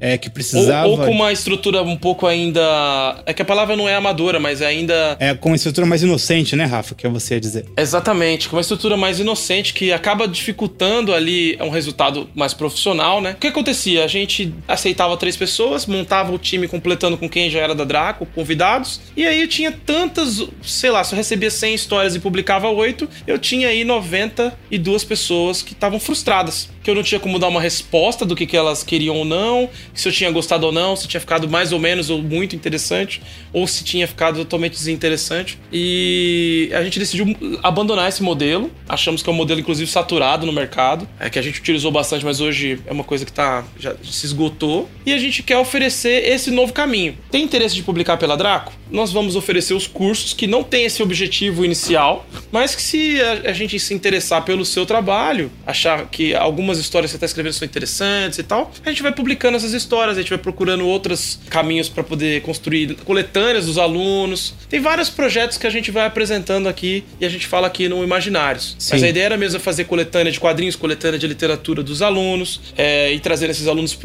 [0.00, 0.86] é, que precisava.
[0.86, 3.22] Ou, ou, com uma estrutura um pouco ainda.
[3.26, 5.16] É que a palavra não é amadora, mas é ainda.
[5.18, 6.94] É com uma estrutura mais inocente, né, Rafa?
[6.94, 7.66] Que é você ia dizer.
[7.76, 13.32] Exatamente, com uma estrutura mais inocente que acaba dificultando ali um resultado mais profissional, né?
[13.32, 14.04] O que acontecia?
[14.04, 18.26] A gente aceitava três pessoas, montava o time completando com quem já era da Draco,
[18.26, 22.68] convidados, e aí eu tinha tantas, sei lá, se eu recebia 100 histórias e publicava
[22.68, 27.48] oito, eu tinha aí 92 pessoas que estavam frustradas, que eu não tinha como dar
[27.48, 30.96] uma resposta do que, que elas queriam ou não, se eu tinha gostado ou não,
[30.96, 35.58] se tinha ficado mais ou menos ou muito interessante, ou se tinha ficado totalmente desinteressante.
[35.72, 38.70] E a gente decidiu abandonar esse modelo.
[38.88, 42.24] Achamos que é um modelo, inclusive, saturado no mercado, é que a gente utilizou bastante,
[42.24, 44.88] mas hoje é uma coisa que tá, já se esgotou.
[45.06, 47.16] E a gente quer oferecer esse novo caminho.
[47.30, 48.72] Tem interesse de publicar pela Draco?
[48.90, 53.50] Nós vamos oferecer os cursos que não têm esse objetivo inicial, mas que se a,
[53.50, 57.52] a gente se interessar pelo seu trabalho, achar que algumas histórias que você está escrevendo
[57.52, 61.38] são interessantes e tal, a gente vai publicando essas histórias, a gente vai procurando outros
[61.48, 64.54] caminhos para poder construir coletâneas dos alunos.
[64.68, 68.02] Tem vários projetos que a gente vai apresentando aqui e a gente fala aqui no
[68.02, 68.76] Imaginários.
[68.78, 68.94] Sim.
[68.94, 73.12] Mas a ideia era mesmo fazer coletânea de quadrinhos, coletânea de literatura dos alunos é,
[73.12, 73.96] e trazer esses alunos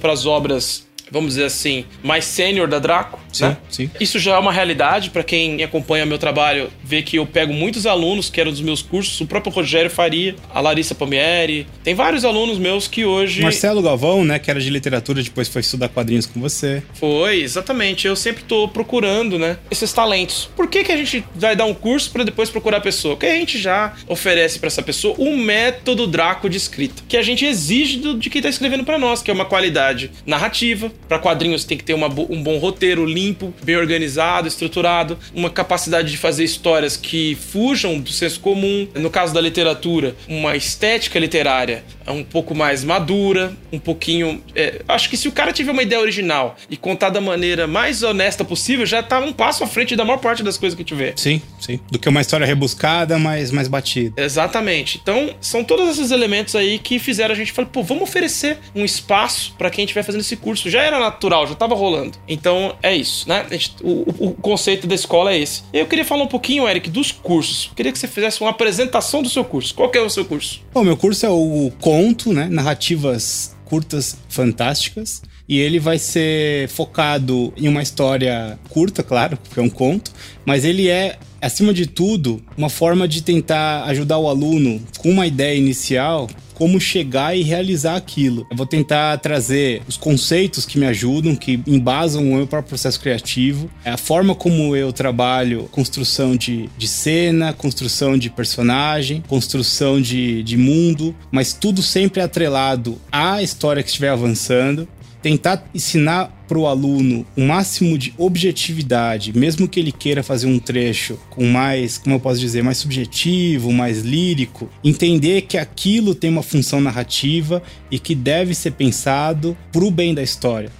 [0.00, 3.20] para as obras vamos dizer assim, mais sênior da Draco.
[3.36, 3.56] Sim, né?
[3.68, 3.90] sim.
[4.00, 7.86] Isso já é uma realidade para quem acompanha meu trabalho, vê que eu pego muitos
[7.86, 12.24] alunos que eram dos meus cursos, o próprio Rogério Faria, a Larissa Palmieri, tem vários
[12.24, 16.26] alunos meus que hoje Marcelo Galvão, né, que era de literatura, depois foi estudar quadrinhos
[16.26, 16.82] com você.
[16.94, 18.06] Foi, exatamente.
[18.06, 20.48] Eu sempre tô procurando, né, esses talentos.
[20.56, 23.16] Por que que a gente vai dar um curso para depois procurar a pessoa?
[23.16, 27.22] Porque a gente já oferece para essa pessoa um método Draco de escrita, que a
[27.22, 31.18] gente exige do, de quem tá escrevendo para nós, que é uma qualidade narrativa, para
[31.18, 36.16] quadrinhos tem que ter uma, um bom roteiro limpo, bem organizado, estruturado, uma capacidade de
[36.16, 38.88] fazer histórias que fujam do senso comum.
[38.94, 44.42] No caso da literatura, uma estética literária um pouco mais madura, um pouquinho.
[44.54, 48.02] É, acho que se o cara tiver uma ideia original e contar da maneira mais
[48.02, 51.14] honesta possível, já tá um passo à frente da maior parte das coisas que tiver.
[51.16, 51.80] Sim, sim.
[51.90, 54.22] Do que uma história rebuscada, mas mais batida.
[54.22, 55.00] Exatamente.
[55.02, 58.84] Então, são todos esses elementos aí que fizeram a gente falar, pô, vamos oferecer um
[58.84, 60.70] espaço para quem estiver fazendo esse curso.
[60.70, 62.18] Já era natural, já tava rolando.
[62.28, 63.46] Então, é isso, né?
[63.50, 65.62] Gente, o, o, conceito da escola é esse.
[65.72, 67.66] Eu queria falar um pouquinho, Eric, dos cursos.
[67.70, 69.74] Eu queria que você fizesse uma apresentação do seu curso.
[69.74, 70.60] Qual é o seu curso?
[70.74, 72.48] Bom, meu curso é o conto, né?
[72.50, 75.22] Narrativas curtas fantásticas.
[75.48, 80.10] E ele vai ser focado em uma história curta, claro, porque é um conto,
[80.44, 85.24] mas ele é, acima de tudo, uma forma de tentar ajudar o aluno com uma
[85.24, 86.26] ideia inicial
[86.56, 88.46] como chegar e realizar aquilo.
[88.50, 92.98] Eu vou tentar trazer os conceitos que me ajudam, que embasam o meu próprio processo
[92.98, 100.00] criativo, é a forma como eu trabalho construção de, de cena, construção de personagem, construção
[100.00, 104.88] de, de mundo, mas tudo sempre atrelado à história que estiver avançando
[105.26, 110.60] tentar ensinar para o aluno o máximo de objetividade, mesmo que ele queira fazer um
[110.60, 116.30] trecho com mais, como eu posso dizer, mais subjetivo, mais lírico, entender que aquilo tem
[116.30, 117.60] uma função narrativa
[117.90, 120.70] e que deve ser pensado para o bem da história.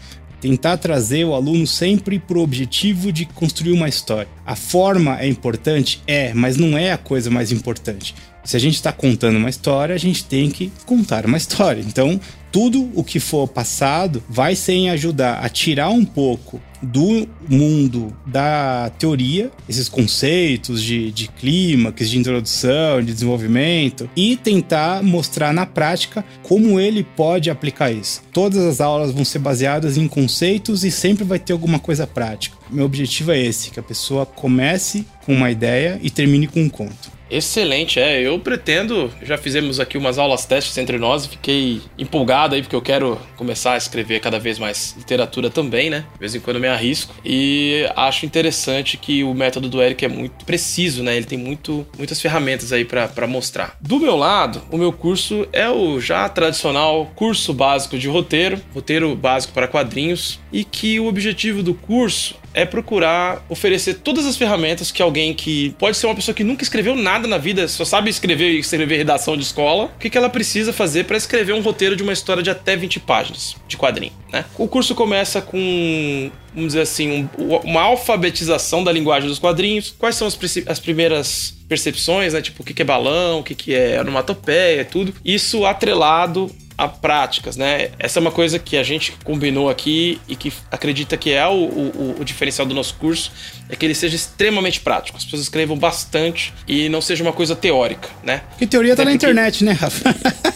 [0.41, 4.29] Tentar trazer o aluno sempre para o objetivo de construir uma história.
[4.47, 6.01] A forma é importante?
[6.07, 8.15] É, mas não é a coisa mais importante.
[8.47, 11.83] Se a gente está contando uma história, a gente tem que contar uma história.
[11.85, 12.21] Então,
[12.57, 18.17] tudo o que for passado vai ser em ajudar a tirar um pouco do mundo
[18.25, 25.67] da teoria, esses conceitos de, de clímax, de introdução, de desenvolvimento, e tentar mostrar na
[25.67, 28.23] prática como ele pode aplicar isso.
[28.33, 32.57] Todas as aulas vão ser baseadas em conceitos e sempre vai ter alguma coisa prática.
[32.71, 36.71] Meu objetivo é esse, que a pessoa comece com uma ideia e termine com um
[36.71, 37.16] conto.
[37.31, 38.21] Excelente, é.
[38.21, 39.11] Eu pretendo.
[39.23, 43.19] Já fizemos aqui umas aulas testes entre nós e fiquei empolgado aí, porque eu quero
[43.37, 46.05] começar a escrever cada vez mais literatura também, né?
[46.15, 47.15] De vez em quando eu me arrisco.
[47.25, 51.17] E acho interessante que o método do Eric é muito preciso, né?
[51.17, 53.77] Ele tem muito, muitas ferramentas aí para mostrar.
[53.81, 59.15] Do meu lado, o meu curso é o já tradicional curso básico de roteiro, roteiro
[59.17, 64.91] básico para quadrinhos, e que o objetivo do curso é procurar oferecer todas as ferramentas
[64.91, 68.09] que alguém que pode ser uma pessoa que nunca escreveu nada na vida, só sabe
[68.09, 71.61] escrever e escrever redação de escola, o que, que ela precisa fazer para escrever um
[71.61, 74.47] roteiro de uma história de até 20 páginas de quadrinho, né?
[74.57, 79.95] O curso começa com vamos dizer assim, um, uma alfabetização da linguagem dos quadrinhos.
[79.99, 82.41] Quais são as, as primeiras percepções, né?
[82.41, 85.15] Tipo, o que, é balão, o que, é onomatopeia, tudo.
[85.25, 87.89] Isso atrelado a práticas, né?
[87.99, 91.53] Essa é uma coisa que a gente combinou aqui e que acredita que é o,
[91.53, 93.33] o, o, diferencial do nosso curso,
[93.69, 95.17] é que ele seja extremamente prático.
[95.17, 98.43] As pessoas escrevam bastante e não seja uma coisa teórica, né?
[98.59, 100.15] Que teoria tá Até na internet, né, Rafa?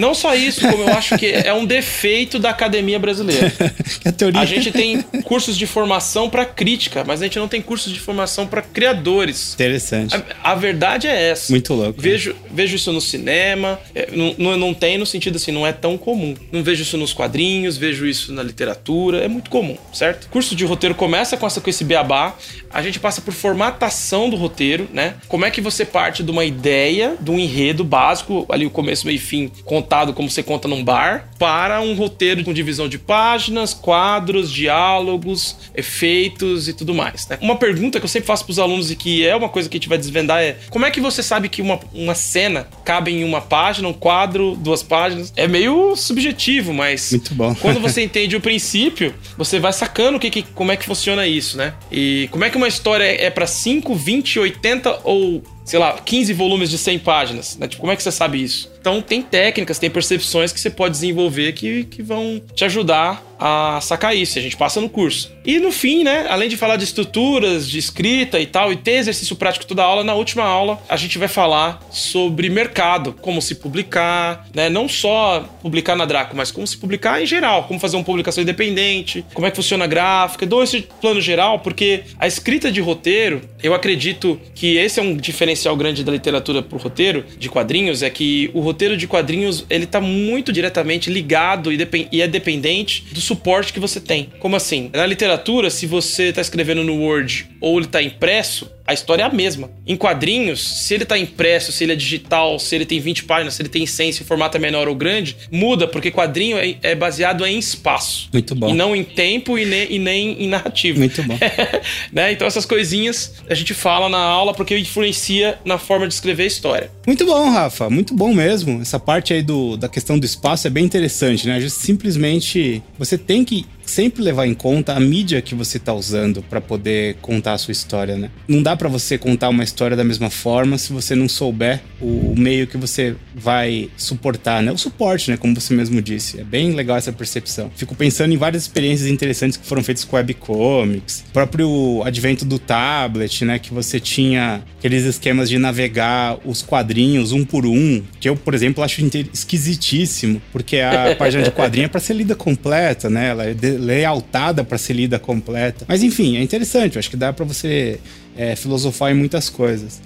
[0.00, 3.52] Não só isso, como eu acho que é um defeito da academia brasileira.
[4.04, 4.40] a, teoria...
[4.40, 8.00] a gente tem cursos de formação para crítica, mas a gente não tem cursos de
[8.00, 9.52] formação para criadores.
[9.54, 10.16] Interessante.
[10.16, 11.52] A, a, verdade é essa.
[11.52, 12.00] Muito louco.
[12.00, 15.98] Vejo, vejo isso no cinema, é, não, não tem no sentido assim, não é tão
[15.98, 16.34] comum.
[16.50, 20.28] Não vejo isso nos quadrinhos, vejo isso na literatura, é muito comum, certo?
[20.30, 22.34] Curso de roteiro começa com, essa, com esse beabá,
[22.72, 25.14] a gente passa por formatação do roteiro, né?
[25.28, 29.06] Como é que você parte de uma ideia, de um enredo básico, ali o começo,
[29.06, 29.50] meio e fim,
[29.90, 35.56] contado como você conta num bar, para um roteiro com divisão de páginas, quadros, diálogos,
[35.74, 37.26] efeitos e tudo mais.
[37.26, 37.38] Né?
[37.40, 39.76] Uma pergunta que eu sempre faço para os alunos e que é uma coisa que
[39.76, 43.10] a gente vai desvendar é como é que você sabe que uma, uma cena cabe
[43.10, 45.32] em uma página, um quadro, duas páginas?
[45.34, 47.52] É meio subjetivo, mas Muito bom.
[47.56, 51.26] quando você entende o princípio, você vai sacando o que, que, como é que funciona
[51.26, 51.74] isso, né?
[51.90, 56.32] E como é que uma história é para 5, 20, 80 ou sei lá, 15
[56.32, 57.68] volumes de 100 páginas, né?
[57.68, 58.68] Tipo, como é que você sabe isso?
[58.80, 63.80] Então tem técnicas, tem percepções que você pode desenvolver que, que vão te ajudar a
[63.80, 64.38] sacar isso.
[64.38, 65.32] A gente passa no curso.
[65.44, 68.92] E no fim, né, além de falar de estruturas, de escrita e tal, e ter
[68.92, 73.54] exercício prático toda aula, na última aula a gente vai falar sobre mercado, como se
[73.54, 74.68] publicar, né?
[74.68, 78.42] Não só publicar na Draco, mas como se publicar em geral, como fazer uma publicação
[78.42, 80.46] independente, como é que funciona a gráfica.
[80.46, 85.16] Dou esse plano geral porque a escrita de roteiro, eu acredito que esse é um
[85.16, 89.84] diferencial grande da literatura pro roteiro de quadrinhos, é que o roteiro de quadrinhos, ele
[89.84, 94.28] tá muito diretamente ligado e é dependente do suporte que você tem.
[94.38, 94.90] Como assim?
[94.92, 99.26] Na literatura, se você está escrevendo no Word ou ele está impresso, a história é
[99.26, 99.70] a mesma.
[99.86, 103.54] Em quadrinhos, se ele tá impresso, se ele é digital, se ele tem 20 páginas,
[103.54, 106.76] se ele tem 100, se o formato é menor ou grande, muda, porque quadrinho é,
[106.82, 108.28] é baseado em espaço.
[108.32, 108.68] Muito bom.
[108.68, 110.98] E não em tempo e nem, e nem em narrativa.
[110.98, 111.38] Muito bom.
[112.12, 112.32] né?
[112.32, 116.46] Então essas coisinhas a gente fala na aula porque influencia na forma de escrever a
[116.46, 116.90] história.
[117.06, 117.88] Muito bom, Rafa.
[117.88, 118.80] Muito bom mesmo.
[118.80, 121.60] Essa parte aí do, da questão do espaço é bem interessante, né?
[121.68, 126.60] Simplesmente você tem que sempre levar em conta a mídia que você está usando para
[126.60, 128.30] poder contar a sua história, né?
[128.46, 132.34] Não dá para você contar uma história da mesma forma se você não souber o
[132.38, 134.70] meio que você vai suportar, né?
[134.70, 135.36] O suporte, né?
[135.36, 136.40] Como você mesmo disse.
[136.40, 137.70] É bem legal essa percepção.
[137.74, 142.58] Fico pensando em várias experiências interessantes que foram feitas com webcomics, o próprio advento do
[142.58, 143.58] tablet, né?
[143.58, 148.54] Que você tinha aqueles esquemas de navegar os quadrinhos um por um, que eu, por
[148.54, 149.00] exemplo, acho
[149.32, 153.28] esquisitíssimo, porque a página de quadrinho é para ser lida completa, né?
[153.28, 155.84] Ela é layoutada para ser lida completa.
[155.88, 157.98] Mas enfim, é interessante, eu acho que dá para você
[158.36, 160.00] é, filosofar em muitas coisas.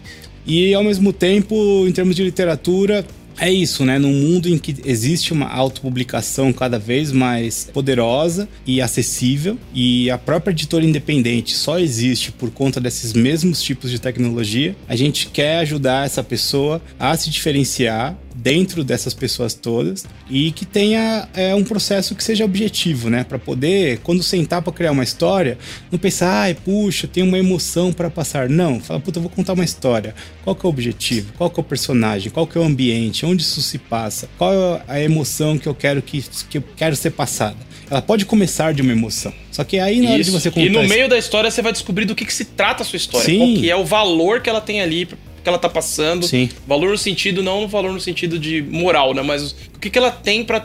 [0.46, 3.04] E ao mesmo tempo, em termos de literatura,
[3.38, 3.98] é isso, né?
[3.98, 10.18] Num mundo em que existe uma autopublicação cada vez mais poderosa e acessível, e a
[10.18, 15.58] própria editora independente só existe por conta desses mesmos tipos de tecnologia, a gente quer
[15.58, 21.62] ajudar essa pessoa a se diferenciar dentro dessas pessoas todas e que tenha é, um
[21.62, 23.22] processo que seja objetivo, né?
[23.22, 25.56] Para poder, quando sentar para criar uma história,
[25.90, 28.48] não pensar, ai, puxa, tem uma emoção para passar.
[28.48, 30.14] Não, fala, puta, eu vou contar uma história.
[30.42, 31.32] Qual que é o objetivo?
[31.34, 32.30] Qual que é o personagem?
[32.30, 33.24] Qual que é o ambiente?
[33.24, 34.28] Onde isso se passa?
[34.36, 37.56] Qual é a emoção que eu quero que, que eu quero ser passada?
[37.90, 39.32] Ela pode começar de uma emoção.
[39.50, 40.66] Só que aí na hora de você contar.
[40.66, 42.96] E no meio da história você vai descobrir do que, que se trata a sua
[42.96, 43.26] história.
[43.26, 43.38] Sim.
[43.38, 45.06] Qual que é o valor que ela tem ali
[45.44, 46.26] que ela tá passando.
[46.26, 46.48] Sim.
[46.66, 49.22] Valor no sentido, não no valor no sentido de moral, né?
[49.22, 50.60] Mas o que, que ela tem para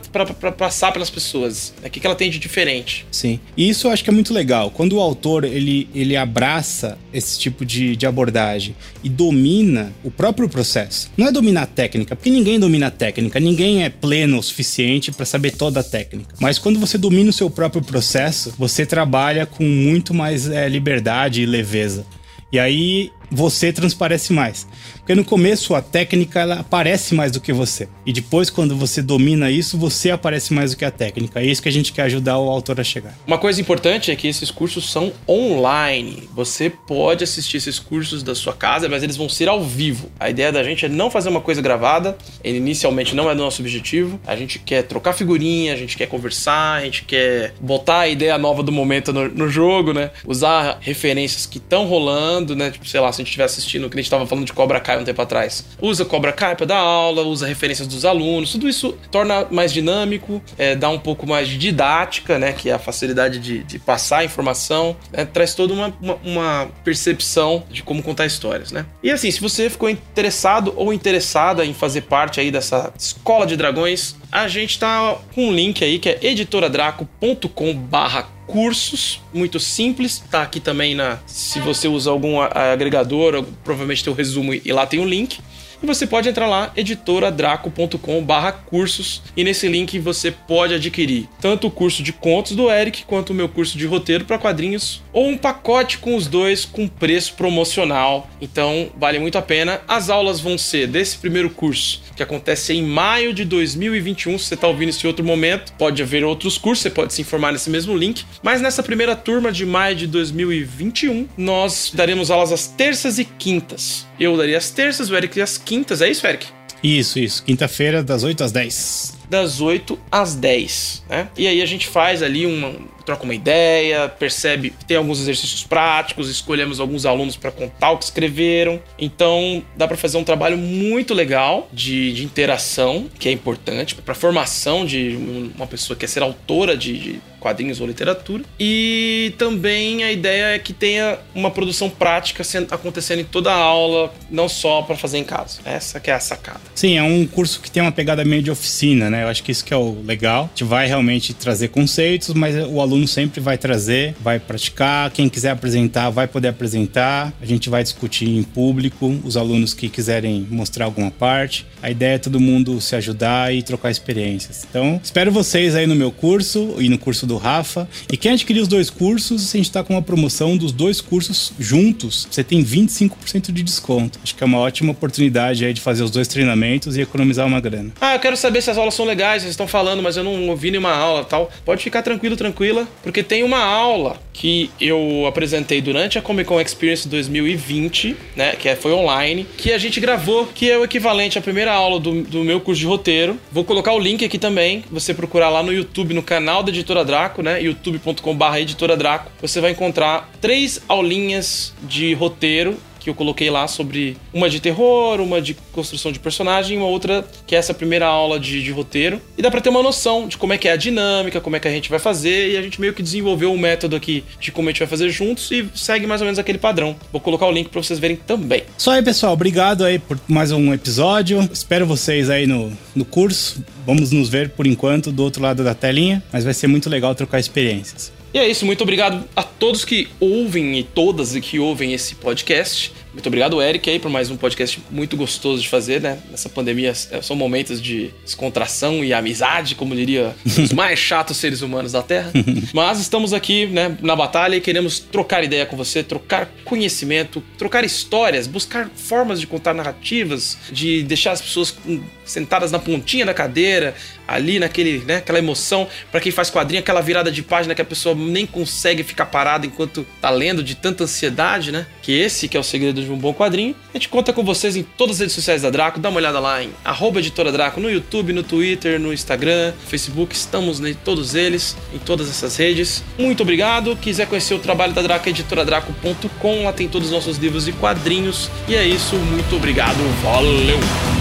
[0.53, 1.89] passar pelas pessoas, né?
[1.89, 3.05] o que, que ela tem de diferente.
[3.11, 4.71] Sim, e isso eu acho que é muito legal.
[4.71, 10.47] Quando o autor ele, ele abraça esse tipo de, de abordagem e domina o próprio
[10.47, 11.11] processo.
[11.17, 15.11] Não é dominar a técnica, porque ninguém domina a técnica, ninguém é pleno o suficiente
[15.11, 16.35] para saber toda a técnica.
[16.39, 21.41] Mas quando você domina o seu próprio processo, você trabalha com muito mais é, liberdade
[21.41, 22.05] e leveza.
[22.51, 24.67] E aí você transparece mais.
[25.09, 27.89] Porque no começo a técnica ela aparece mais do que você.
[28.05, 31.39] E depois, quando você domina isso, você aparece mais do que a técnica.
[31.39, 33.17] É isso que a gente quer ajudar o autor a chegar.
[33.25, 36.29] Uma coisa importante é que esses cursos são online.
[36.35, 40.11] Você pode assistir esses cursos da sua casa, mas eles vão ser ao vivo.
[40.19, 42.15] A ideia da gente é não fazer uma coisa gravada.
[42.43, 44.21] Inicialmente não é do nosso objetivo.
[44.27, 48.37] A gente quer trocar figurinha, a gente quer conversar, a gente quer botar a ideia
[48.37, 50.11] nova do momento no, no jogo, né?
[50.23, 52.69] Usar referências que estão rolando, né?
[52.69, 54.79] Tipo, sei lá, se a gente estiver assistindo, que a gente estava falando de Cobra
[54.79, 55.65] Kai um tempo atrás.
[55.81, 60.41] Usa Cobra Kai para dar aula, usa referências dos alunos, tudo isso torna mais dinâmico,
[60.57, 62.53] é, dá um pouco mais de didática, né?
[62.53, 66.67] Que é a facilidade de, de passar a informação, né, traz toda uma, uma, uma,
[66.83, 68.85] percepção de como contar histórias, né?
[69.03, 73.55] E assim, se você ficou interessado ou interessada em fazer parte aí dessa escola de
[73.55, 80.23] dragões, a gente tá com um link aí que é editoradraco.com barra cursos, muito simples.
[80.31, 81.19] Tá aqui também na.
[81.25, 85.39] Se você usa algum agregador, provavelmente tem o resumo e lá tem o um link.
[85.81, 91.71] E você pode entrar lá, editoradraco.com/barra cursos, e nesse link você pode adquirir tanto o
[91.71, 95.37] curso de contos do Eric quanto o meu curso de roteiro para quadrinhos, ou um
[95.37, 98.29] pacote com os dois com preço promocional.
[98.41, 99.81] Então vale muito a pena.
[99.87, 104.37] As aulas vão ser desse primeiro curso, que acontece em maio de 2021.
[104.37, 107.53] Se você está ouvindo esse outro momento, pode haver outros cursos, você pode se informar
[107.53, 108.25] nesse mesmo link.
[108.43, 114.08] Mas nessa primeira turma de maio de 2021, nós daremos aulas às terças e quintas.
[114.19, 116.47] Eu daria as terças, o Eric às quintas, é isso, Eric?
[116.83, 117.43] Isso, isso.
[117.43, 119.17] Quinta-feira, das 8 às 10.
[119.29, 121.29] Das 8 às 10, né?
[121.37, 122.73] E aí a gente faz ali uma,
[123.05, 128.05] troca uma ideia, percebe, tem alguns exercícios práticos, escolhemos alguns alunos para contar o que
[128.05, 128.81] escreveram.
[128.97, 134.11] Então, dá para fazer um trabalho muito legal de, de interação, que é importante para
[134.11, 135.17] a formação de
[135.55, 138.43] uma pessoa que quer ser autora de, de quadrinhos ou literatura.
[138.59, 144.13] E também a ideia é que tenha uma produção prática acontecendo em toda a aula,
[144.29, 145.59] não só para fazer em casa.
[145.65, 146.61] Essa que é a sacada.
[146.75, 149.23] Sim, é um curso que tem uma pegada meio de oficina, né?
[149.23, 150.43] Eu acho que isso que é o legal.
[150.43, 155.09] A gente vai realmente trazer conceitos, mas o aluno aluno sempre vai trazer, vai praticar.
[155.11, 157.33] Quem quiser apresentar, vai poder apresentar.
[157.41, 161.65] A gente vai discutir em público, os alunos que quiserem mostrar alguma parte.
[161.81, 164.65] A ideia é todo mundo se ajudar e trocar experiências.
[164.69, 167.87] Então, espero vocês aí no meu curso e no curso do Rafa.
[168.11, 171.53] E quem adquirir os dois cursos, a gente está com uma promoção dos dois cursos
[171.57, 172.27] juntos.
[172.29, 174.19] Você tem 25% de desconto.
[174.23, 177.61] Acho que é uma ótima oportunidade aí de fazer os dois treinamentos e economizar uma
[177.61, 177.91] grana.
[178.01, 180.49] Ah, eu quero saber se as aulas são legais, vocês estão falando, mas eu não
[180.49, 181.49] ouvi nenhuma aula tal.
[181.63, 186.61] Pode ficar tranquilo, tranquila porque tem uma aula que eu apresentei durante a Comic Con
[186.61, 191.37] Experience 2020, né, que é, foi online, que a gente gravou, que é o equivalente
[191.37, 193.37] à primeira aula do, do meu curso de roteiro.
[193.51, 197.03] Vou colocar o link aqui também, você procurar lá no YouTube, no canal da Editora
[197.19, 203.49] Draco, né, youtube.com/barra Editora Draco, você vai encontrar três aulinhas de roteiro que eu coloquei
[203.49, 207.73] lá sobre uma de terror, uma de construção de personagem uma outra que é essa
[207.73, 209.21] primeira aula de, de roteiro.
[209.37, 211.59] E dá pra ter uma noção de como é que é a dinâmica, como é
[211.59, 214.51] que a gente vai fazer, e a gente meio que desenvolveu um método aqui de
[214.51, 216.95] como a gente vai fazer juntos e segue mais ou menos aquele padrão.
[217.11, 218.63] Vou colocar o link para vocês verem também.
[218.77, 219.33] Só aí, pessoal.
[219.33, 221.47] Obrigado aí por mais um episódio.
[221.51, 223.63] Espero vocês aí no, no curso.
[223.85, 227.15] Vamos nos ver por enquanto do outro lado da telinha, mas vai ser muito legal
[227.15, 228.18] trocar experiências.
[228.33, 232.91] E é isso, muito obrigado a todos que ouvem e todas que ouvem esse podcast.
[233.19, 236.19] Muito obrigado, Eric, aí, por mais um podcast muito gostoso de fazer, né?
[236.31, 241.61] Nessa pandemia é, são momentos de descontração e amizade, como diria os mais chatos seres
[241.61, 242.31] humanos da Terra.
[242.73, 247.83] Mas estamos aqui, né, na batalha e queremos trocar ideia com você, trocar conhecimento, trocar
[247.83, 251.75] histórias, buscar formas de contar narrativas, de deixar as pessoas
[252.23, 253.95] sentadas na pontinha da cadeira,
[254.27, 255.87] ali naquele, né, aquela emoção.
[256.11, 259.65] Para quem faz quadrinho, aquela virada de página que a pessoa nem consegue ficar parada
[259.65, 261.85] enquanto tá lendo de tanta ansiedade, né?
[262.01, 263.75] Que esse que é o segredo de um bom quadrinho.
[263.93, 265.99] A gente conta com vocês em todas as redes sociais da Draco.
[265.99, 269.87] Dá uma olhada lá em arroba editora Draco no YouTube, no Twitter, no Instagram, no
[269.87, 270.35] Facebook.
[270.35, 273.03] Estamos em todos eles, em todas essas redes.
[273.17, 273.95] Muito obrigado.
[273.95, 276.63] Quiser conhecer o trabalho da Draco, editoradraco.com.
[276.63, 278.49] Lá tem todos os nossos livros e quadrinhos.
[278.67, 279.15] E é isso.
[279.15, 279.97] Muito obrigado.
[280.23, 281.18] Valeu!